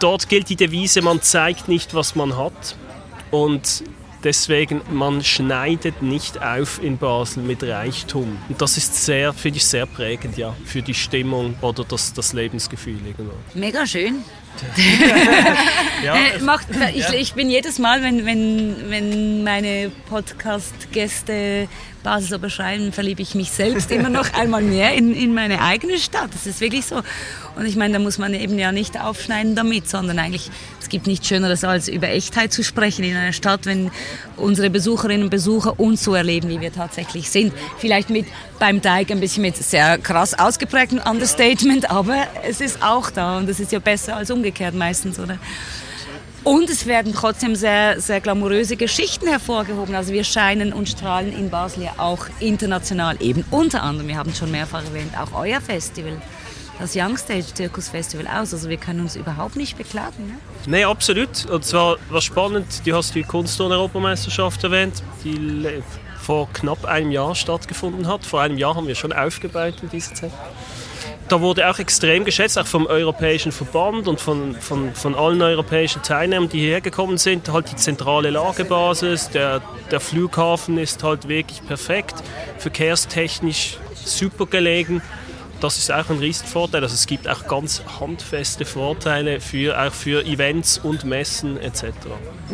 Dort 0.00 0.28
gilt 0.28 0.48
die 0.48 0.56
Devise, 0.56 1.02
man 1.02 1.22
zeigt 1.22 1.68
nicht, 1.68 1.94
was 1.94 2.14
man 2.14 2.36
hat. 2.36 2.76
Und 3.30 3.84
deswegen, 4.24 4.82
man 4.90 5.22
schneidet 5.22 6.02
nicht 6.02 6.42
auf 6.42 6.82
in 6.82 6.98
Basel 6.98 7.42
mit 7.42 7.62
Reichtum. 7.62 8.38
Und 8.48 8.60
das 8.60 8.76
ist 8.76 9.04
sehr, 9.04 9.32
finde 9.32 9.58
ich, 9.58 9.66
sehr 9.66 9.86
prägend, 9.86 10.36
ja, 10.36 10.54
für 10.64 10.82
die 10.82 10.94
Stimmung 10.94 11.54
oder 11.60 11.84
das, 11.84 12.12
das 12.12 12.32
Lebensgefühl 12.32 12.98
irgendwo. 13.06 13.34
Mega 13.54 13.86
schön. 13.86 14.24
ja. 16.04 16.14
Äh, 16.14 16.38
macht, 16.40 16.68
ich, 16.94 17.08
ich, 17.10 17.34
bin 17.34 17.50
jedes 17.50 17.78
Mal, 17.78 18.02
wenn, 18.02 18.24
wenn, 18.26 18.90
wenn 18.90 19.44
meine 19.44 19.90
Podcast-Gäste 20.08 21.68
Basel 22.06 22.28
so 22.28 22.38
beschreiben, 22.38 22.92
verliebe 22.92 23.20
ich 23.20 23.34
mich 23.34 23.50
selbst 23.50 23.90
immer 23.90 24.08
noch 24.08 24.32
einmal 24.40 24.62
mehr 24.62 24.94
in, 24.94 25.12
in 25.12 25.34
meine 25.34 25.60
eigene 25.60 25.98
Stadt. 25.98 26.28
Das 26.32 26.46
ist 26.46 26.60
wirklich 26.60 26.86
so. 26.86 27.02
Und 27.56 27.66
ich 27.66 27.74
meine, 27.74 27.94
da 27.94 27.98
muss 27.98 28.16
man 28.18 28.32
eben 28.32 28.60
ja 28.60 28.70
nicht 28.70 29.00
aufschneiden 29.00 29.56
damit, 29.56 29.88
sondern 29.88 30.20
eigentlich, 30.20 30.48
es 30.80 30.88
gibt 30.88 31.08
nichts 31.08 31.26
Schöneres, 31.26 31.64
als 31.64 31.88
über 31.88 32.08
Echtheit 32.08 32.52
zu 32.52 32.62
sprechen 32.62 33.02
in 33.04 33.16
einer 33.16 33.32
Stadt, 33.32 33.66
wenn 33.66 33.90
unsere 34.36 34.70
Besucherinnen 34.70 35.24
und 35.24 35.30
Besucher 35.30 35.80
uns 35.80 36.04
so 36.04 36.14
erleben, 36.14 36.48
wie 36.48 36.60
wir 36.60 36.72
tatsächlich 36.72 37.28
sind. 37.28 37.52
Vielleicht 37.78 38.08
mit 38.08 38.26
beim 38.60 38.80
Teig 38.80 39.10
ein 39.10 39.18
bisschen 39.18 39.42
mit 39.42 39.56
sehr 39.56 39.98
krass 39.98 40.38
ausgeprägtem 40.38 41.00
Understatement, 41.00 41.90
aber 41.90 42.18
es 42.48 42.60
ist 42.60 42.84
auch 42.84 43.10
da 43.10 43.36
und 43.38 43.48
es 43.48 43.58
ist 43.58 43.72
ja 43.72 43.80
besser 43.80 44.16
als 44.16 44.30
umgekehrt 44.30 44.76
meistens, 44.76 45.18
oder? 45.18 45.40
Und 46.46 46.70
es 46.70 46.86
werden 46.86 47.12
trotzdem 47.12 47.56
sehr, 47.56 48.00
sehr 48.00 48.20
glamouröse 48.20 48.76
Geschichten 48.76 49.26
hervorgehoben. 49.26 49.96
Also 49.96 50.12
wir 50.12 50.22
scheinen 50.22 50.72
und 50.72 50.88
strahlen 50.88 51.36
in 51.36 51.50
Basel 51.50 51.82
ja 51.82 51.94
auch 51.96 52.28
international 52.38 53.16
eben. 53.20 53.44
Unter 53.50 53.82
anderem, 53.82 54.06
wir 54.06 54.16
haben 54.16 54.30
es 54.30 54.38
schon 54.38 54.52
mehrfach 54.52 54.84
erwähnt, 54.84 55.10
auch 55.18 55.36
euer 55.36 55.60
Festival 55.60 56.22
das 56.78 56.94
Youngstage 56.94 57.46
Zirkus 57.52 57.88
Festival 57.88 58.28
aus. 58.28 58.54
Also 58.54 58.68
wir 58.68 58.76
können 58.76 59.00
uns 59.00 59.16
überhaupt 59.16 59.56
nicht 59.56 59.76
beklagen. 59.76 60.28
Ne? 60.28 60.34
Nein, 60.68 60.84
absolut. 60.84 61.46
Und 61.46 61.64
zwar 61.64 61.96
war 62.10 62.20
spannend, 62.20 62.86
du 62.86 62.94
hast 62.94 63.16
die 63.16 63.24
Kunst- 63.24 63.60
und 63.60 63.72
Europameisterschaft 63.72 64.62
erwähnt, 64.62 65.02
die 65.24 65.82
vor 66.16 66.48
knapp 66.52 66.84
einem 66.84 67.10
Jahr 67.10 67.34
stattgefunden 67.34 68.06
hat. 68.06 68.24
Vor 68.24 68.40
einem 68.40 68.56
Jahr 68.56 68.76
haben 68.76 68.86
wir 68.86 68.94
schon 68.94 69.12
aufgebaut 69.12 69.74
in 69.82 69.90
dieser 69.90 70.14
Zeit 70.14 70.32
da 71.28 71.40
wurde 71.40 71.68
auch 71.68 71.78
extrem 71.78 72.24
geschätzt, 72.24 72.58
auch 72.58 72.66
vom 72.66 72.86
Europäischen 72.86 73.52
Verband 73.52 74.06
und 74.08 74.20
von, 74.20 74.54
von, 74.54 74.94
von 74.94 75.14
allen 75.14 75.42
europäischen 75.42 76.02
Teilnehmern, 76.02 76.48
die 76.48 76.60
hierher 76.60 76.80
gekommen 76.80 77.18
sind. 77.18 77.48
Halt 77.52 77.70
die 77.70 77.76
zentrale 77.76 78.30
Lagebasis, 78.30 79.30
der, 79.30 79.60
der 79.90 80.00
Flughafen 80.00 80.78
ist 80.78 81.02
halt 81.02 81.28
wirklich 81.28 81.66
perfekt, 81.66 82.14
verkehrstechnisch 82.58 83.78
super 84.04 84.46
gelegen. 84.46 85.02
Das 85.60 85.78
ist 85.78 85.90
auch 85.90 86.10
ein 86.10 86.18
Riesenvorteil. 86.18 86.82
Also 86.82 86.94
es 86.94 87.06
gibt 87.06 87.26
auch 87.28 87.46
ganz 87.48 87.82
handfeste 87.98 88.66
Vorteile 88.66 89.40
für, 89.40 89.80
auch 89.80 89.92
für 89.92 90.24
Events 90.26 90.78
und 90.78 91.04
Messen 91.04 91.58
etc. 91.58 91.84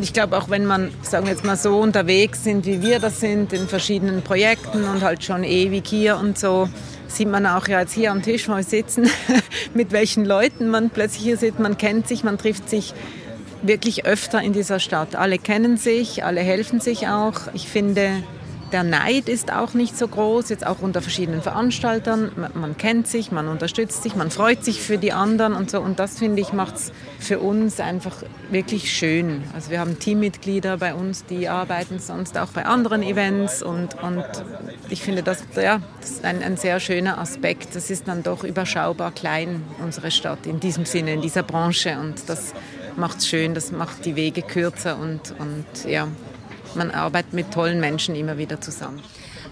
Ich 0.01 0.13
glaube 0.13 0.39
auch, 0.39 0.49
wenn 0.51 0.65
man, 0.65 0.93
sagen 1.03 1.27
wir 1.27 1.33
jetzt 1.33 1.45
mal 1.45 1.57
so, 1.57 1.79
unterwegs 1.79 2.45
sind, 2.45 2.65
wie 2.65 2.81
wir 2.81 3.01
das 3.01 3.19
sind, 3.19 3.53
in 3.53 3.67
verschiedenen 3.67 4.23
Projekten 4.23 4.85
und 4.85 5.03
halt 5.03 5.25
schon 5.25 5.43
ewig 5.43 5.87
hier 5.87 6.17
und 6.17 6.39
so, 6.39 6.69
sieht 7.17 7.29
man 7.29 7.47
auch 7.47 7.69
jetzt 7.69 7.93
hier 7.93 8.11
am 8.11 8.23
Tisch, 8.23 8.49
wo 8.49 8.57
wir 8.57 8.63
sitzen, 8.63 9.09
mit 9.75 9.93
welchen 9.93 10.25
Leuten 10.25 10.69
man 10.69 10.91
plötzlich 10.91 11.23
hier 11.23 11.37
sitzt. 11.37 11.59
Man 11.59 11.79
kennt 11.79 12.09
sich, 12.09 12.25
man 12.25 12.39
trifft 12.39 12.69
sich 12.69 12.95
wirklich 13.63 14.05
öfter 14.05 14.43
in 14.43 14.53
dieser 14.53 14.81
Stadt. 14.81 15.15
Alle 15.17 15.39
kennen 15.39 15.77
sich, 15.77 16.25
alle 16.25 16.41
helfen 16.41 16.81
sich 16.81 17.09
auch. 17.09 17.35
Ich 17.55 17.69
finde, 17.69 18.23
der 18.73 18.85
Neid 18.85 19.29
ist 19.29 19.53
auch 19.53 19.75
nicht 19.75 19.97
so 19.97 20.09
groß, 20.09 20.49
jetzt 20.49 20.67
auch 20.67 20.81
unter 20.81 21.03
verschiedenen 21.03 21.43
Veranstaltern. 21.43 22.33
Man, 22.55 22.77
kennt 22.77 23.07
sich, 23.07 23.31
man 23.31 23.49
unterstützt 23.49 24.03
sich, 24.03 24.17
man 24.17 24.31
freut 24.31 24.65
sich 24.65 24.81
für 24.81 24.99
die 24.99 25.13
anderen 25.13 25.53
und 25.55 25.71
so. 25.71 25.81
Und 25.81 25.99
das, 25.99 26.19
finde 26.19 26.41
ich, 26.41 26.53
macht 26.53 26.77
es 26.77 26.93
für 27.19 27.39
uns 27.39 27.81
einfach 27.81 28.17
wirklich 28.51 28.93
schön. 28.93 29.45
Also 29.55 29.71
wir 29.71 29.81
haben 29.81 29.99
Teammitglieder 29.99 30.79
bei 30.79 30.95
uns, 30.95 31.25
die 31.27 31.49
arbeiten 31.49 31.99
sonst 31.99 32.39
auch 32.39 32.49
bei 32.49 32.65
anderen 32.65 33.03
Events. 33.03 33.63
Und, 33.63 34.03
und 34.03 34.25
ich 34.89 35.03
finde, 35.03 35.23
das, 35.23 35.45
ja, 35.55 35.81
das 36.01 36.11
ist 36.11 36.25
ein, 36.25 36.43
ein 36.43 36.57
sehr 36.57 36.81
schöner 36.81 37.19
Aspekt. 37.19 37.77
Das 37.77 37.91
ist 37.91 38.09
dann 38.09 38.23
doch 38.23 38.43
überschaubar 38.43 39.13
klein, 39.13 39.63
unsere 39.83 40.11
Stadt, 40.11 40.47
in 40.47 40.61
diesem 40.61 40.87
Sinne, 40.87 41.15
in 41.15 41.21
dieser 41.21 41.43
Branche. 41.43 41.99
Und 41.99 42.29
das 42.29 42.55
macht 42.97 43.19
es 43.19 43.29
schön, 43.29 43.55
das 43.55 43.73
macht 43.73 44.05
die 44.05 44.17
Wege 44.17 44.43
kürzer 44.43 44.99
und, 44.99 45.35
und 45.39 45.89
ja, 45.89 46.09
man 46.75 46.91
arbeitet 46.91 47.33
mit 47.33 47.53
tollen 47.53 47.81
Menschen 47.81 48.15
immer 48.15 48.39
wieder 48.39 48.61
zusammen. 48.61 49.03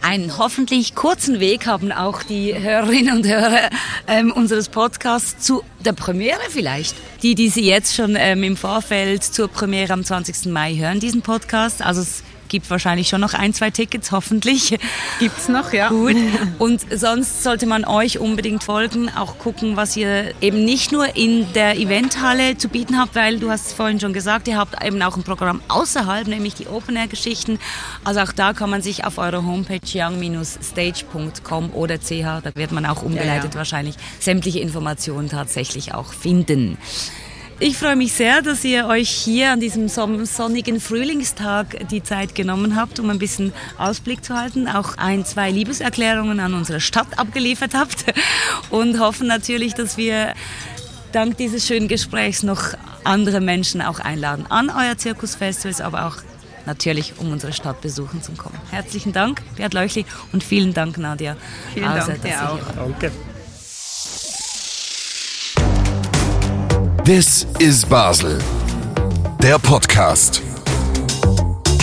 Einen 0.03 0.39
hoffentlich 0.39 0.95
kurzen 0.95 1.41
Weg 1.41 1.67
haben 1.67 1.93
auch 1.93 2.23
die 2.23 2.59
Hörerinnen 2.59 3.19
und 3.19 3.27
Hörer 3.27 3.69
ähm, 4.09 4.33
unseres 4.33 4.71
Podcasts 4.71 5.45
zu 5.45 5.63
der 5.85 5.93
Premiere 5.93 6.41
vielleicht. 6.49 6.97
Die, 7.23 7.35
die 7.35 7.51
Sie 7.51 7.67
jetzt 7.67 7.95
schon 7.95 8.17
ähm, 8.19 8.43
im 8.43 8.57
Vorfeld 8.57 9.23
zur 9.23 9.49
Premiere 9.49 9.93
am 9.93 10.03
20. 10.03 10.47
Mai 10.47 10.75
hören, 10.77 11.01
diesen 11.01 11.21
Podcast. 11.21 11.85
Also 11.85 12.01
es 12.01 12.23
gibt 12.51 12.69
wahrscheinlich 12.69 13.09
schon 13.09 13.23
noch 13.23 13.33
ein, 13.33 13.55
zwei 13.55 13.71
Tickets, 13.71 14.13
hoffentlich. 14.13 14.79
Gibt's 15.19 15.49
noch, 15.49 15.73
ja. 15.73 15.89
Gut. 15.89 16.17
Und 16.59 16.83
sonst 16.95 17.43
sollte 17.43 17.65
man 17.67 17.87
euch 17.87 18.19
unbedingt 18.19 18.63
folgen, 18.63 19.09
auch 19.09 19.39
gucken, 19.39 19.77
was 19.77 19.97
ihr 19.97 20.35
eben 20.43 20.65
nicht 20.65 20.93
nur 20.93 21.17
in 21.17 21.51
der 21.55 21.79
Eventhalle 21.79 22.59
zu 22.59 22.69
bieten 22.69 22.99
habt, 22.99 23.15
weil 23.15 23.39
du 23.39 23.51
hast 23.51 23.69
es 23.69 23.73
vorhin 23.73 23.99
schon 24.01 24.13
gesagt, 24.13 24.49
ihr 24.49 24.59
habt 24.59 24.85
eben 24.85 25.01
auch 25.01 25.17
ein 25.17 25.23
Programm 25.23 25.63
außerhalb, 25.69 26.27
nämlich 26.27 26.55
die 26.55 26.67
Open-Air-Geschichten. 26.67 27.59
Also 28.05 28.21
auch 28.21 28.33
da 28.33 28.53
kann 28.53 28.69
man 28.69 28.83
sich 28.83 29.05
auf 29.05 29.17
eurer 29.19 29.47
Homepage 29.47 29.81
young-stage.com 29.95 31.71
oder 31.73 31.99
ch, 31.99 32.11
da 32.43 32.51
wird 32.55 32.73
man 32.73 32.85
auch 32.85 33.03
umgeleitet 33.03 33.45
ja, 33.45 33.51
ja. 33.51 33.55
wahrscheinlich, 33.55 33.95
sämtliche 34.19 34.61
Informationen 34.61 35.29
tatsächlich 35.29 35.95
auch 35.95 36.13
finden. 36.13 36.77
Ich 37.63 37.77
freue 37.77 37.95
mich 37.95 38.15
sehr, 38.15 38.41
dass 38.41 38.65
ihr 38.65 38.87
euch 38.87 39.11
hier 39.11 39.51
an 39.51 39.61
diesem 39.61 39.89
sonnigen 39.89 40.81
Frühlingstag 40.81 41.89
die 41.91 42.03
Zeit 42.03 42.35
genommen 42.35 42.75
habt, 42.75 42.99
um 42.99 43.11
ein 43.11 43.19
bisschen 43.19 43.53
Ausblick 43.77 44.25
zu 44.25 44.35
halten, 44.35 44.67
auch 44.67 44.97
ein, 44.97 45.27
zwei 45.27 45.51
Liebeserklärungen 45.51 46.41
an 46.41 46.55
unsere 46.55 46.81
Stadt 46.81 47.19
abgeliefert 47.19 47.75
habt 47.75 48.07
und 48.71 48.99
hoffen 48.99 49.27
natürlich, 49.27 49.75
dass 49.75 49.99
wir 49.99 50.33
dank 51.13 51.37
dieses 51.37 51.67
schönen 51.67 51.87
Gesprächs 51.87 52.43
noch 52.43 52.63
andere 53.05 53.43
Menschen 53.43 53.83
auch 53.83 54.01
einladen 54.01 54.47
an 54.49 54.71
euer 54.71 54.97
Zirkusfestivals, 54.97 55.83
aber 55.83 56.07
auch 56.07 56.17
natürlich, 56.65 57.19
um 57.19 57.31
unsere 57.31 57.53
Stadt 57.53 57.83
besuchen 57.83 58.23
zu 58.23 58.33
kommen. 58.33 58.59
Herzlichen 58.71 59.13
Dank, 59.13 59.43
Bert 59.57 59.75
Leuchli, 59.75 60.07
und 60.33 60.43
vielen 60.43 60.73
Dank, 60.73 60.97
Nadia. 60.97 61.37
Vielen 61.75 61.89
Außer, 61.89 62.13
Dank 62.13 62.23
dir 62.23 62.51
auch. 62.51 62.59
Danke. 62.75 63.13
This 67.13 67.45
is 67.59 67.85
Basel. 67.85 68.39
Der 69.43 69.59
Podcast. 69.59 70.41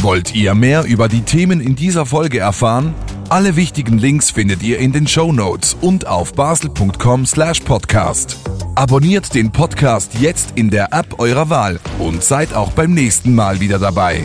Wollt 0.01 0.33
ihr 0.33 0.55
mehr 0.55 0.85
über 0.85 1.09
die 1.09 1.23
Themen 1.23 1.59
in 1.59 1.75
dieser 1.75 2.05
Folge 2.05 2.39
erfahren? 2.39 2.95
Alle 3.27 3.57
wichtigen 3.57 3.97
Links 3.97 4.31
findet 4.31 4.63
ihr 4.63 4.79
in 4.79 4.93
den 4.93 5.05
Show 5.05 5.33
Notes 5.33 5.75
und 5.81 6.07
auf 6.07 6.31
basel.com/podcast. 6.31 8.37
Abonniert 8.75 9.35
den 9.35 9.51
Podcast 9.51 10.13
jetzt 10.17 10.53
in 10.55 10.69
der 10.69 10.93
App 10.93 11.19
eurer 11.19 11.49
Wahl 11.49 11.81
und 11.99 12.23
seid 12.23 12.53
auch 12.53 12.71
beim 12.71 12.93
nächsten 12.93 13.35
Mal 13.35 13.59
wieder 13.59 13.79
dabei. 13.79 14.23